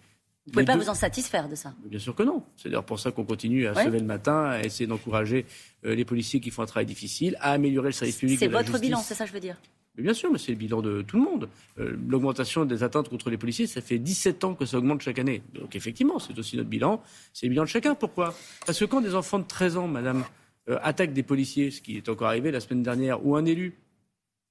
Vous 0.45 0.49
ne 0.49 0.53
pouvez 0.53 0.65
pas 0.65 0.77
vous 0.77 0.89
en 0.89 0.95
satisfaire 0.95 1.47
de 1.47 1.55
ça? 1.55 1.73
Bien 1.85 1.99
sûr 1.99 2.15
que 2.15 2.23
non. 2.23 2.43
C'est 2.57 2.69
d'ailleurs 2.69 2.83
pour 2.83 2.99
ça 2.99 3.11
qu'on 3.11 3.23
continue 3.23 3.67
à 3.67 3.75
se 3.75 3.85
lever 3.85 3.99
le 3.99 4.05
matin, 4.05 4.45
à 4.45 4.61
essayer 4.61 4.87
d'encourager 4.87 5.45
euh, 5.85 5.93
les 5.93 6.03
policiers 6.03 6.39
qui 6.39 6.49
font 6.49 6.63
un 6.63 6.65
travail 6.65 6.87
difficile, 6.87 7.37
à 7.39 7.51
améliorer 7.51 7.89
le 7.89 7.93
service 7.93 8.17
public. 8.17 8.39
C'est 8.39 8.47
votre 8.47 8.79
bilan, 8.79 8.99
c'est 8.99 9.13
ça 9.13 9.25
que 9.25 9.29
je 9.29 9.33
veux 9.33 9.39
dire? 9.39 9.57
Bien 9.97 10.13
sûr, 10.13 10.31
mais 10.31 10.37
c'est 10.37 10.51
le 10.51 10.57
bilan 10.57 10.81
de 10.81 11.01
tout 11.01 11.17
le 11.17 11.23
monde. 11.23 11.49
Euh, 11.79 11.97
l'augmentation 12.07 12.65
des 12.65 12.83
atteintes 12.83 13.09
contre 13.09 13.29
les 13.29 13.37
policiers, 13.37 13.67
ça 13.67 13.81
fait 13.81 13.99
17 13.99 14.43
ans 14.43 14.55
que 14.55 14.65
ça 14.65 14.77
augmente 14.77 15.01
chaque 15.01 15.19
année. 15.19 15.41
Donc 15.53 15.75
effectivement, 15.75 16.19
c'est 16.19 16.37
aussi 16.37 16.57
notre 16.57 16.69
bilan. 16.69 17.01
C'est 17.33 17.45
le 17.45 17.51
bilan 17.51 17.63
de 17.63 17.69
chacun. 17.69 17.95
Pourquoi? 17.95 18.33
Parce 18.65 18.79
que 18.79 18.85
quand 18.85 19.01
des 19.01 19.15
enfants 19.15 19.39
de 19.39 19.47
13 19.47 19.77
ans, 19.77 19.87
madame, 19.87 20.23
euh, 20.69 20.77
attaquent 20.81 21.13
des 21.13 21.23
policiers, 21.23 21.71
ce 21.71 21.81
qui 21.81 21.97
est 21.97 22.09
encore 22.09 22.27
arrivé 22.27 22.51
la 22.51 22.59
semaine 22.59 22.83
dernière, 22.83 23.25
ou 23.25 23.35
un 23.35 23.45
élu, 23.45 23.75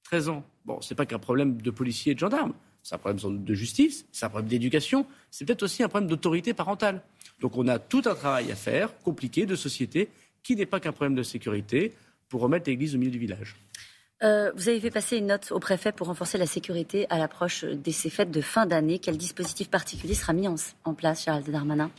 13 0.03 0.29
ans, 0.29 0.43
bon, 0.65 0.81
c'est 0.81 0.95
pas 0.95 1.05
qu'un 1.05 1.19
problème 1.19 1.61
de 1.61 1.71
policiers 1.71 2.11
et 2.11 2.15
de 2.15 2.19
gendarmes. 2.19 2.53
C'est 2.83 2.95
un 2.95 2.97
problème 2.97 3.43
de 3.43 3.53
justice, 3.53 4.05
c'est 4.11 4.25
un 4.25 4.29
problème 4.29 4.49
d'éducation, 4.49 5.05
c'est 5.29 5.45
peut-être 5.45 5.63
aussi 5.63 5.83
un 5.83 5.87
problème 5.87 6.09
d'autorité 6.09 6.53
parentale. 6.53 7.03
Donc 7.39 7.55
on 7.55 7.67
a 7.67 7.77
tout 7.77 8.01
un 8.05 8.15
travail 8.15 8.51
à 8.51 8.55
faire, 8.55 8.97
compliqué, 8.99 9.45
de 9.45 9.55
société, 9.55 10.09
qui 10.41 10.55
n'est 10.55 10.65
pas 10.65 10.79
qu'un 10.79 10.91
problème 10.91 11.15
de 11.15 11.23
sécurité, 11.23 11.93
pour 12.27 12.41
remettre 12.41 12.69
l'église 12.69 12.95
au 12.95 12.97
milieu 12.97 13.11
du 13.11 13.19
village. 13.19 13.55
Euh, 14.23 14.51
vous 14.55 14.69
avez 14.69 14.79
fait 14.79 14.91
passer 14.91 15.17
une 15.17 15.27
note 15.27 15.51
au 15.51 15.59
préfet 15.59 15.91
pour 15.91 16.07
renforcer 16.07 16.37
la 16.37 16.45
sécurité 16.45 17.07
à 17.09 17.17
l'approche 17.17 17.65
de 17.65 17.91
ces 17.91 18.09
fêtes 18.09 18.29
de 18.29 18.41
fin 18.41 18.65
d'année. 18.65 18.99
Quel 18.99 19.17
dispositif 19.17 19.69
particulier 19.69 20.13
sera 20.13 20.33
mis 20.33 20.47
en, 20.47 20.93
place, 20.93 21.25
Gérald 21.25 21.49
Darmanin? 21.49 21.89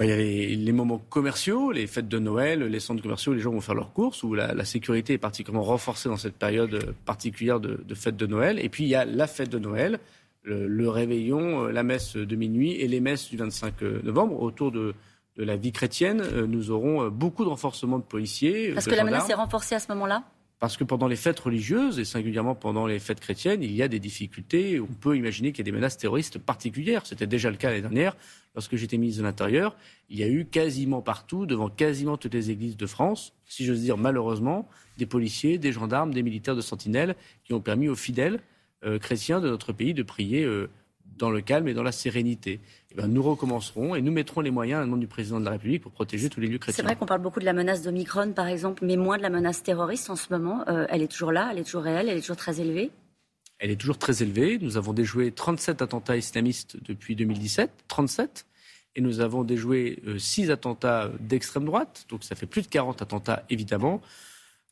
Il 0.00 0.06
y 0.06 0.12
a 0.12 0.16
les, 0.16 0.72
moments 0.72 1.02
commerciaux, 1.10 1.72
les 1.72 1.86
fêtes 1.86 2.08
de 2.08 2.18
Noël, 2.18 2.62
les 2.62 2.80
centres 2.80 3.02
commerciaux 3.02 3.32
où 3.32 3.34
les 3.34 3.40
gens 3.40 3.50
vont 3.50 3.60
faire 3.60 3.74
leurs 3.74 3.92
courses, 3.92 4.22
où 4.22 4.32
la, 4.32 4.64
sécurité 4.64 5.14
est 5.14 5.18
particulièrement 5.18 5.66
renforcée 5.66 6.08
dans 6.08 6.16
cette 6.16 6.36
période 6.36 6.94
particulière 7.04 7.60
de, 7.60 7.82
de 7.84 7.94
fête 7.94 8.16
de 8.16 8.26
Noël. 8.26 8.58
Et 8.60 8.68
puis 8.68 8.84
il 8.84 8.88
y 8.88 8.94
a 8.94 9.04
la 9.04 9.26
fête 9.26 9.50
de 9.50 9.58
Noël, 9.58 9.98
le, 10.44 10.88
réveillon, 10.88 11.66
euh, 11.66 11.72
la 11.72 11.82
messe 11.82 12.16
de 12.16 12.36
minuit 12.36 12.72
et 12.72 12.88
les 12.88 13.00
messes 13.00 13.28
du 13.28 13.36
25 13.36 13.82
euh, 13.82 14.00
novembre 14.04 14.40
autour 14.40 14.72
de, 14.72 14.94
la 15.36 15.56
vie 15.56 15.70
chrétienne. 15.70 16.22
Nous 16.46 16.72
aurons 16.72 17.10
beaucoup 17.10 17.44
de 17.44 17.48
renforcement 17.48 17.98
de 17.98 18.02
policiers. 18.02 18.72
Parce 18.72 18.86
que 18.86 18.94
la 18.96 19.04
menace 19.04 19.30
est 19.30 19.34
renforcée 19.34 19.76
à 19.76 19.78
ce 19.78 19.86
moment-là? 19.92 20.24
Parce 20.58 20.76
que 20.76 20.84
pendant 20.84 21.06
les 21.06 21.16
fêtes 21.16 21.38
religieuses, 21.38 21.98
et 21.98 22.04
singulièrement 22.04 22.54
pendant 22.54 22.86
les 22.86 22.98
fêtes 22.98 23.20
chrétiennes, 23.20 23.62
il 23.62 23.72
y 23.72 23.82
a 23.82 23.88
des 23.88 24.00
difficultés. 24.00 24.80
On 24.80 24.86
peut 24.86 25.16
imaginer 25.16 25.52
qu'il 25.52 25.58
y 25.58 25.68
a 25.68 25.70
des 25.70 25.76
menaces 25.76 25.96
terroristes 25.96 26.38
particulières. 26.38 27.06
C'était 27.06 27.28
déjà 27.28 27.50
le 27.50 27.56
cas 27.56 27.68
l'année 27.68 27.82
dernière. 27.82 28.16
Lorsque 28.54 28.74
j'étais 28.74 28.96
ministre 28.96 29.22
de 29.22 29.26
l'Intérieur, 29.26 29.76
il 30.08 30.18
y 30.18 30.24
a 30.24 30.28
eu 30.28 30.44
quasiment 30.44 31.00
partout, 31.00 31.46
devant 31.46 31.68
quasiment 31.68 32.16
toutes 32.16 32.34
les 32.34 32.50
églises 32.50 32.76
de 32.76 32.86
France, 32.86 33.34
si 33.44 33.64
j'ose 33.64 33.80
dire 33.80 33.96
malheureusement, 33.96 34.68
des 34.96 35.06
policiers, 35.06 35.58
des 35.58 35.70
gendarmes, 35.70 36.12
des 36.12 36.24
militaires 36.24 36.56
de 36.56 36.60
sentinelle 36.60 37.14
qui 37.44 37.52
ont 37.52 37.60
permis 37.60 37.88
aux 37.88 37.94
fidèles 37.94 38.40
euh, 38.84 38.98
chrétiens 38.98 39.40
de 39.40 39.48
notre 39.48 39.72
pays 39.72 39.94
de 39.94 40.02
prier 40.02 40.44
euh, 40.44 40.68
dans 41.16 41.30
le 41.30 41.40
calme 41.40 41.68
et 41.68 41.74
dans 41.74 41.82
la 41.82 41.92
sérénité. 41.92 42.60
Eh 42.90 42.94
ben, 42.94 43.06
nous 43.06 43.22
recommencerons 43.22 43.94
et 43.94 44.02
nous 44.02 44.12
mettrons 44.12 44.40
les 44.40 44.50
moyens 44.50 44.82
à 44.82 44.86
la 44.86 44.96
du 44.96 45.06
président 45.06 45.40
de 45.40 45.44
la 45.44 45.52
République 45.52 45.82
pour 45.82 45.92
protéger 45.92 46.28
tous 46.28 46.40
les 46.40 46.48
lieux 46.48 46.58
chrétiens. 46.58 46.76
C'est 46.76 46.86
vrai 46.86 46.96
qu'on 46.96 47.06
parle 47.06 47.20
beaucoup 47.20 47.40
de 47.40 47.44
la 47.44 47.52
menace 47.52 47.82
d'Omicron, 47.82 48.32
par 48.32 48.46
exemple, 48.46 48.84
mais 48.84 48.96
moins 48.96 49.18
de 49.18 49.22
la 49.22 49.30
menace 49.30 49.62
terroriste 49.62 50.10
en 50.10 50.16
ce 50.16 50.32
moment. 50.32 50.64
Euh, 50.68 50.86
elle 50.88 51.02
est 51.02 51.08
toujours 51.08 51.32
là, 51.32 51.48
elle 51.52 51.58
est 51.58 51.64
toujours 51.64 51.82
réelle, 51.82 52.08
elle 52.08 52.18
est 52.18 52.22
toujours 52.22 52.36
très 52.36 52.60
élevée 52.60 52.90
Elle 53.58 53.70
est 53.70 53.76
toujours 53.76 53.98
très 53.98 54.22
élevée. 54.22 54.58
Nous 54.60 54.76
avons 54.76 54.92
déjoué 54.92 55.32
37 55.32 55.82
attentats 55.82 56.16
islamistes 56.16 56.76
depuis 56.82 57.16
2017, 57.16 57.70
37. 57.88 58.46
Et 58.96 59.00
nous 59.00 59.20
avons 59.20 59.44
déjoué 59.44 60.02
6 60.16 60.50
attentats 60.50 61.10
d'extrême 61.20 61.64
droite, 61.64 62.06
donc 62.08 62.24
ça 62.24 62.34
fait 62.34 62.46
plus 62.46 62.62
de 62.62 62.68
40 62.68 63.02
attentats 63.02 63.44
évidemment. 63.48 64.00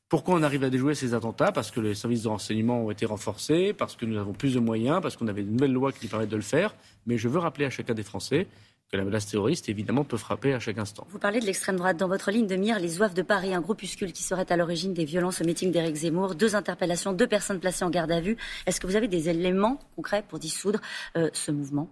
Pourquoi 0.09 0.37
on 0.37 0.43
arrive 0.45 0.63
à 0.63 0.71
déjouer 0.71 0.95
ces 0.95 1.15
attentats? 1.15 1.51
Parce 1.51 1.73
que 1.73 1.81
les 1.81 1.95
services 1.95 2.23
de 2.23 2.29
renseignement 2.29 2.85
ont 2.85 2.93
été 2.93 3.07
renforcés, 3.07 3.73
parce 3.73 3.97
que 3.97 4.07
nous 4.07 4.17
avons 4.19 4.33
plus 4.33 4.55
de 4.55 4.61
moyens, 4.61 5.01
parce 5.03 5.17
qu'on 5.17 5.27
avait 5.27 5.43
de 5.43 5.51
nouvelles 5.51 5.73
lois 5.73 5.91
qui 5.91 6.05
nous 6.05 6.11
permettent 6.11 6.31
de 6.31 6.37
le 6.37 6.43
faire. 6.43 6.77
Mais 7.07 7.19
je 7.19 7.29
veux 7.29 7.41
rappeler 7.41 7.65
à 7.65 7.71
chacun 7.71 7.93
des 7.93 8.05
Français 8.05 8.47
que 8.89 8.97
la 8.97 9.05
menace 9.05 9.27
terroriste, 9.27 9.69
évidemment, 9.69 10.05
peut 10.05 10.17
frapper 10.17 10.55
à 10.55 10.61
chaque 10.61 10.79
instant. 10.79 11.09
Vous 11.11 11.19
parlez 11.19 11.41
de 11.41 11.47
l'extrême 11.47 11.75
droite. 11.75 11.97
Dans 11.97 12.07
votre 12.07 12.31
ligne 12.31 12.47
de 12.47 12.55
mire, 12.55 12.79
les 12.79 13.03
Oeufs 13.03 13.15
de 13.15 13.23
Paris, 13.23 13.53
un 13.53 13.61
groupuscule 13.61 14.13
qui 14.13 14.23
serait 14.23 14.51
à 14.53 14.57
l'origine 14.57 14.95
des 14.95 15.05
violences 15.05 15.41
au 15.41 15.45
meeting 15.45 15.73
d'Éric 15.73 15.97
Zemmour, 15.97 16.37
deux 16.37 16.55
interpellations, 16.55 17.13
deux 17.13 17.27
personnes 17.27 17.59
placées 17.59 17.85
en 17.85 17.91
garde 17.91 18.13
à 18.13 18.21
vue. 18.21 18.37
Est-ce 18.67 18.81
que 18.81 18.87
vous 18.87 18.95
avez 18.95 19.09
des 19.09 19.29
éléments 19.29 19.81
concrets 19.97 20.23
pour 20.23 20.39
dissoudre 20.39 20.81
euh, 21.17 21.31
ce 21.33 21.51
mouvement? 21.51 21.91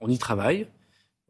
On 0.00 0.08
y 0.08 0.16
travaille. 0.16 0.66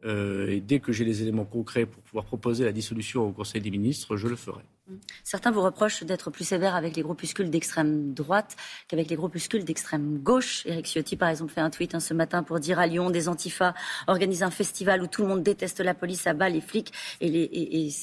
Euh, 0.05 0.47
et 0.49 0.61
dès 0.61 0.79
que 0.79 0.93
j'ai 0.93 1.03
les 1.03 1.21
éléments 1.21 1.45
concrets 1.45 1.85
pour 1.85 2.01
pouvoir 2.03 2.23
proposer 2.23 2.63
la 2.63 2.71
dissolution 2.71 3.27
au 3.27 3.31
Conseil 3.31 3.59
des 3.59 3.69
ministres, 3.69 4.15
je 4.15 4.29
le 4.29 4.37
ferai. 4.37 4.61
Certains 5.23 5.51
vous 5.51 5.61
reprochent 5.61 6.03
d'être 6.03 6.31
plus 6.31 6.43
sévère 6.43 6.75
avec 6.75 6.95
les 6.95 7.01
groupuscules 7.01 7.49
d'extrême 7.49 8.13
droite 8.13 8.55
qu'avec 8.87 9.09
les 9.09 9.15
groupuscules 9.15 9.63
d'extrême 9.63 10.17
gauche. 10.17 10.63
Eric 10.65 10.85
Ciotti, 10.85 11.15
par 11.15 11.29
exemple, 11.29 11.51
fait 11.51 11.61
un 11.61 11.69
tweet 11.69 11.95
hein, 11.95 11.99
ce 11.99 12.13
matin 12.13 12.43
pour 12.43 12.59
dire 12.59 12.79
à 12.79 12.87
Lyon, 12.87 13.09
des 13.09 13.29
antifas 13.29 13.73
organisent 14.07 14.43
un 14.43 14.51
festival 14.51 15.01
où 15.01 15.07
tout 15.07 15.21
le 15.21 15.27
monde 15.27 15.43
déteste 15.43 15.79
la 15.79 15.93
police, 15.93 16.27
abat 16.27 16.49
les 16.49 16.61
flics 16.61 16.91
et 17.19 17.29
les, 17.29 17.49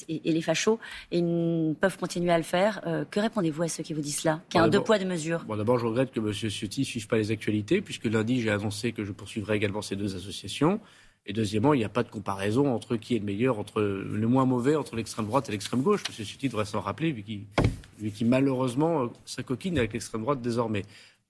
et, 0.09 0.33
les 0.33 0.43
fachos, 0.43 0.79
et 1.11 1.19
ils 1.19 1.75
peuvent 1.81 1.99
continuer 1.99 2.33
à 2.33 2.39
le 2.39 2.45
faire. 2.45 2.81
Euh, 2.87 3.05
que 3.11 3.21
répondez-vous 3.21 3.63
à 3.63 3.69
ceux 3.69 3.83
qui 3.83 3.95
vous 3.95 4.01
disent 4.01 4.21
cela? 4.21 4.43
Qu'il 4.49 4.59
y 4.59 4.61
a 4.61 4.65
un 4.65 4.69
deux 4.69 4.83
poids, 4.83 4.99
deux 4.99 5.05
mesures 5.05 5.45
bon, 5.45 5.57
D'abord, 5.57 5.79
je 5.79 5.87
regrette 5.87 6.13
que 6.13 6.21
M. 6.21 6.33
Ciotti 6.33 6.81
ne 6.81 6.85
suive 6.85 7.07
pas 7.07 7.17
les 7.17 7.31
actualités, 7.31 7.81
puisque 7.81 8.05
lundi, 8.05 8.41
j'ai 8.41 8.51
annoncé 8.51 8.93
que 8.93 9.05
je 9.05 9.13
poursuivrai 9.13 9.57
également 9.57 9.83
ces 9.83 9.97
deux 9.97 10.17
associations. 10.17 10.81
Et 11.29 11.35
deuxièmement, 11.35 11.75
il 11.75 11.79
n'y 11.79 11.85
a 11.85 11.91
pas 11.91 12.03
de 12.03 12.09
comparaison 12.09 12.75
entre 12.75 12.97
qui 12.97 13.15
est 13.15 13.19
le 13.19 13.27
meilleur, 13.27 13.59
entre 13.59 13.83
le 13.83 14.27
moins 14.27 14.47
mauvais, 14.47 14.77
entre 14.77 14.97
l'extrême 14.97 15.27
droite 15.27 15.47
et 15.51 15.53
l'extrême 15.53 15.83
gauche. 15.83 16.03
M. 16.09 16.25
Sutti 16.25 16.49
devrait 16.49 16.65
s'en 16.65 16.81
rappeler, 16.81 17.13
vu 17.13 17.23
qu'il 17.23 18.27
malheureusement 18.27 19.03
euh, 19.03 19.07
s'acoquine 19.27 19.77
avec 19.77 19.93
l'extrême 19.93 20.23
droite 20.23 20.41
désormais. 20.41 20.85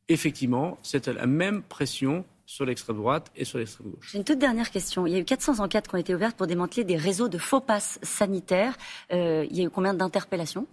Effectivement, 0.09 0.79
c'est 0.85 1.09
la 1.09 1.27
même 1.27 1.63
pression 1.63 2.25
sur 2.47 2.65
l'extrême 2.65 2.97
droite 2.97 3.33
et 3.35 3.45
sur 3.45 3.59
l'extrême 3.59 3.89
gauche. 3.89 4.11
J'ai 4.13 4.19
une 4.19 4.25
toute 4.25 4.39
dernière 4.39 4.71
question. 4.71 5.05
Il 5.05 5.13
y 5.13 5.17
a 5.17 5.19
eu 5.19 5.25
400 5.25 5.59
enquêtes 5.59 5.89
qui 5.89 5.97
ont 5.97 5.99
été 5.99 6.15
ouvertes 6.15 6.37
pour 6.37 6.47
démanteler 6.47 6.85
des 6.85 6.97
réseaux 6.97 7.29
de 7.29 7.37
faux 7.37 7.61
passes 7.61 7.99
sanitaires. 8.03 8.79
Euh, 9.13 9.47
il 9.51 9.57
y 9.57 9.63
a 9.63 9.65
eu 9.65 9.71
combien 9.71 9.95
d'interpellations? 9.95 10.69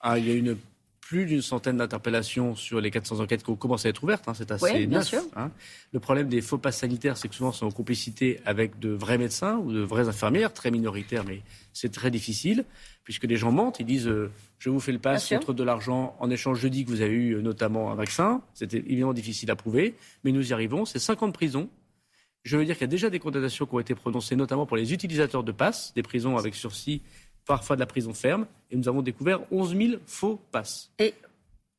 Ah, 0.00 0.18
Il 0.18 0.28
y 0.28 0.32
a 0.32 0.34
une 0.34 0.58
plus 1.08 1.24
d'une 1.24 1.40
centaine 1.40 1.78
d'interpellations 1.78 2.54
sur 2.54 2.82
les 2.82 2.90
400 2.90 3.20
enquêtes 3.20 3.42
qui 3.42 3.48
ont 3.48 3.56
commencé 3.56 3.88
à 3.88 3.90
être 3.90 4.04
ouvertes. 4.04 4.28
Hein, 4.28 4.34
c'est 4.34 4.50
assez 4.50 4.86
neuf. 4.86 5.14
Hein. 5.36 5.50
Le 5.92 6.00
problème 6.00 6.28
des 6.28 6.42
faux 6.42 6.58
passes 6.58 6.76
sanitaires, 6.76 7.16
c'est 7.16 7.28
que 7.28 7.34
souvent, 7.34 7.50
c'est 7.50 7.64
en 7.64 7.70
complicité 7.70 8.40
avec 8.44 8.78
de 8.78 8.90
vrais 8.90 9.16
médecins 9.16 9.56
ou 9.56 9.72
de 9.72 9.80
vraies 9.80 10.06
infirmières, 10.06 10.52
très 10.52 10.70
minoritaires, 10.70 11.24
mais 11.26 11.40
c'est 11.72 11.90
très 11.90 12.10
difficile, 12.10 12.66
puisque 13.04 13.24
les 13.24 13.36
gens 13.36 13.50
mentent. 13.50 13.80
Ils 13.80 13.86
disent 13.86 14.06
euh, 14.06 14.30
Je 14.58 14.68
vous 14.68 14.80
fais 14.80 14.92
le 14.92 14.98
pass 14.98 15.26
contre 15.30 15.54
de 15.54 15.64
l'argent. 15.64 16.14
En 16.20 16.28
échange, 16.28 16.60
je 16.60 16.68
dis 16.68 16.84
que 16.84 16.90
vous 16.90 17.00
avez 17.00 17.14
eu 17.14 17.36
euh, 17.36 17.40
notamment 17.40 17.90
un 17.90 17.94
vaccin. 17.94 18.42
C'était 18.52 18.76
évidemment 18.76 19.14
difficile 19.14 19.50
à 19.50 19.56
prouver, 19.56 19.94
mais 20.24 20.32
nous 20.32 20.50
y 20.50 20.52
arrivons. 20.52 20.84
C'est 20.84 20.98
50 20.98 21.32
prisons. 21.32 21.70
Je 22.42 22.58
veux 22.58 22.66
dire 22.66 22.74
qu'il 22.76 22.82
y 22.82 22.84
a 22.84 22.88
déjà 22.88 23.08
des 23.08 23.18
condamnations 23.18 23.64
qui 23.64 23.74
ont 23.74 23.80
été 23.80 23.94
prononcées, 23.94 24.36
notamment 24.36 24.66
pour 24.66 24.76
les 24.76 24.92
utilisateurs 24.92 25.42
de 25.42 25.52
passes, 25.52 25.94
des 25.94 26.02
prisons 26.02 26.36
avec 26.36 26.54
sursis 26.54 27.00
parfois 27.48 27.74
de 27.74 27.80
la 27.80 27.86
prison 27.86 28.14
ferme, 28.14 28.46
et 28.70 28.76
nous 28.76 28.88
avons 28.88 29.02
découvert 29.02 29.40
11 29.50 29.76
000 29.76 29.92
faux 30.06 30.38
passes. 30.52 30.90
Et 30.98 31.14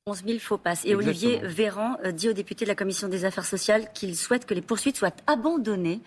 11 0.07 0.23
000 0.25 0.39
faux 0.39 0.57
passes. 0.57 0.83
Et 0.83 0.95
Olivier 0.95 1.39
Véran 1.43 1.97
euh, 2.03 2.11
dit 2.11 2.27
au 2.27 2.33
député 2.33 2.65
de 2.65 2.69
la 2.69 2.75
Commission 2.75 3.07
des 3.07 3.23
affaires 3.23 3.45
sociales 3.45 3.87
qu'il 3.93 4.15
souhaite 4.17 4.45
que 4.45 4.55
les 4.55 4.61
poursuites 4.61 4.97
soient 4.97 5.13
abandonnées 5.27 6.01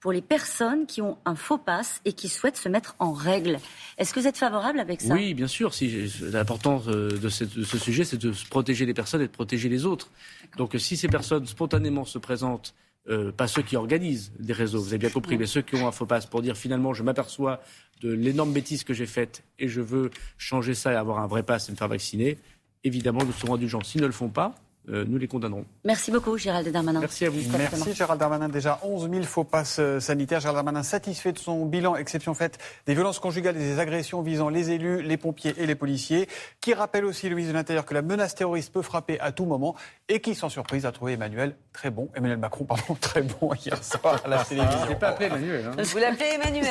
pour 0.00 0.12
les 0.12 0.22
personnes 0.22 0.86
qui 0.86 1.02
ont 1.02 1.18
un 1.24 1.34
faux 1.34 1.58
passe 1.58 2.00
et 2.04 2.12
qui 2.12 2.28
souhaitent 2.28 2.56
se 2.56 2.68
mettre 2.68 2.94
en 3.00 3.12
règle. 3.12 3.58
Est-ce 3.98 4.14
que 4.14 4.20
vous 4.20 4.28
êtes 4.28 4.36
favorable 4.36 4.78
avec 4.78 5.00
ça? 5.00 5.12
Oui, 5.12 5.34
bien 5.34 5.48
sûr. 5.48 5.74
Si, 5.74 6.08
L'important 6.22 6.80
euh, 6.86 7.10
de, 7.18 7.28
ce 7.28 7.78
sujet, 7.78 8.04
c'est 8.04 8.16
de 8.16 8.32
protéger 8.48 8.86
les 8.86 8.94
personnes 8.94 9.22
et 9.22 9.26
de 9.26 9.32
protéger 9.32 9.68
les 9.68 9.84
autres. 9.84 10.10
Donc 10.56 10.76
si 10.78 10.96
ces 10.96 11.08
personnes 11.08 11.46
spontanément 11.46 12.04
se 12.04 12.18
présentent 12.18 12.74
euh, 13.08 13.32
pas 13.32 13.48
ceux 13.48 13.62
qui 13.62 13.76
organisent 13.76 14.32
des 14.38 14.52
réseaux, 14.52 14.80
vous 14.80 14.88
avez 14.88 14.98
bien 14.98 15.10
compris, 15.10 15.38
mais 15.38 15.46
ceux 15.46 15.62
qui 15.62 15.76
ont 15.76 15.88
un 15.88 15.92
faux 15.92 16.06
passe 16.06 16.26
pour 16.26 16.42
dire 16.42 16.56
finalement 16.56 16.92
je 16.92 17.02
m'aperçois 17.02 17.60
de 18.00 18.12
l'énorme 18.12 18.52
bêtise 18.52 18.84
que 18.84 18.94
j'ai 18.94 19.06
faite 19.06 19.42
et 19.58 19.68
je 19.68 19.80
veux 19.80 20.10
changer 20.36 20.74
ça 20.74 20.92
et 20.92 20.96
avoir 20.96 21.18
un 21.18 21.26
vrai 21.26 21.42
pass 21.42 21.68
et 21.68 21.72
me 21.72 21.76
faire 21.76 21.88
vacciner, 21.88 22.38
évidemment 22.84 23.20
nous 23.24 23.32
serons 23.32 23.54
indulgents. 23.54 23.82
S'ils 23.82 24.02
ne 24.02 24.06
le 24.06 24.12
font 24.12 24.28
pas, 24.28 24.54
euh, 24.90 25.04
nous 25.06 25.18
les 25.18 25.28
condamnerons. 25.28 25.64
Merci 25.84 26.10
beaucoup, 26.10 26.36
Gérald 26.36 26.68
Darmanin. 26.68 27.00
Merci 27.00 27.26
à 27.26 27.30
vous. 27.30 27.40
Merci, 27.56 27.94
Gérald 27.94 28.18
Darmanin. 28.20 28.48
Déjà 28.48 28.78
11 28.82 29.10
000 29.10 29.22
faux 29.24 29.44
passes 29.44 29.78
euh, 29.80 30.00
sanitaires. 30.00 30.40
Gérald 30.40 30.56
Darmanin 30.56 30.82
satisfait 30.82 31.32
de 31.32 31.38
son 31.38 31.66
bilan, 31.66 31.96
exception 31.96 32.34
faite 32.34 32.58
des 32.86 32.94
violences 32.94 33.18
conjugales 33.18 33.56
et 33.56 33.60
des 33.60 33.78
agressions 33.78 34.22
visant 34.22 34.48
les 34.48 34.70
élus, 34.70 35.02
les 35.02 35.16
pompiers 35.16 35.54
et 35.58 35.66
les 35.66 35.74
policiers, 35.74 36.28
qui 36.60 36.74
rappelle 36.74 37.04
aussi 37.04 37.28
le 37.28 37.34
ministre 37.34 37.52
de 37.52 37.58
l'Intérieur 37.58 37.84
que 37.84 37.94
la 37.94 38.02
menace 38.02 38.34
terroriste 38.34 38.72
peut 38.72 38.82
frapper 38.82 39.20
à 39.20 39.32
tout 39.32 39.44
moment 39.44 39.74
et 40.08 40.20
qui, 40.20 40.34
sans 40.34 40.48
surprise, 40.48 40.86
a 40.86 40.92
trouvé 40.92 41.14
Emmanuel 41.14 41.54
très 41.78 41.90
bon, 41.90 42.08
Emmanuel 42.16 42.38
Macron, 42.38 42.64
pardon, 42.64 42.94
très 43.00 43.22
bon 43.22 43.54
hier 43.54 43.82
soir 43.84 44.20
à 44.24 44.28
la 44.28 44.44
télévision. 44.44 44.78
Je 44.88 44.94
pas 44.94 45.08
appelé 45.10 45.26
Emmanuel. 45.26 45.64
Hein. 45.66 45.82
Vous 45.82 45.98
l'appelez 45.98 46.30
Emmanuel. 46.34 46.66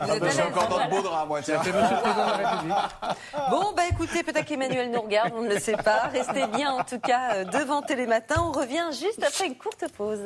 Ah, 0.00 0.06
bah, 0.18 0.26
j'ai 0.34 0.42
encore 0.42 0.68
dans 0.68 0.84
le 0.84 0.90
beau 0.90 1.02
drap, 1.02 1.26
moi. 1.26 1.40
Tiens. 1.42 1.60
Bon, 3.50 3.72
bah 3.76 3.82
écoutez, 3.90 4.22
peut-être 4.22 4.46
qu'Emmanuel 4.46 4.90
nous 4.90 5.02
regarde, 5.02 5.32
on 5.36 5.42
ne 5.42 5.50
le 5.50 5.58
sait 5.58 5.76
pas. 5.76 6.08
Restez 6.12 6.46
bien, 6.46 6.72
en 6.72 6.82
tout 6.82 6.98
cas, 6.98 7.34
euh, 7.34 7.44
devant 7.52 7.82
Télématin. 7.82 8.36
On 8.42 8.52
revient 8.52 8.88
juste 8.92 9.22
après 9.22 9.46
une 9.46 9.56
courte 9.56 9.84
pause. 9.96 10.20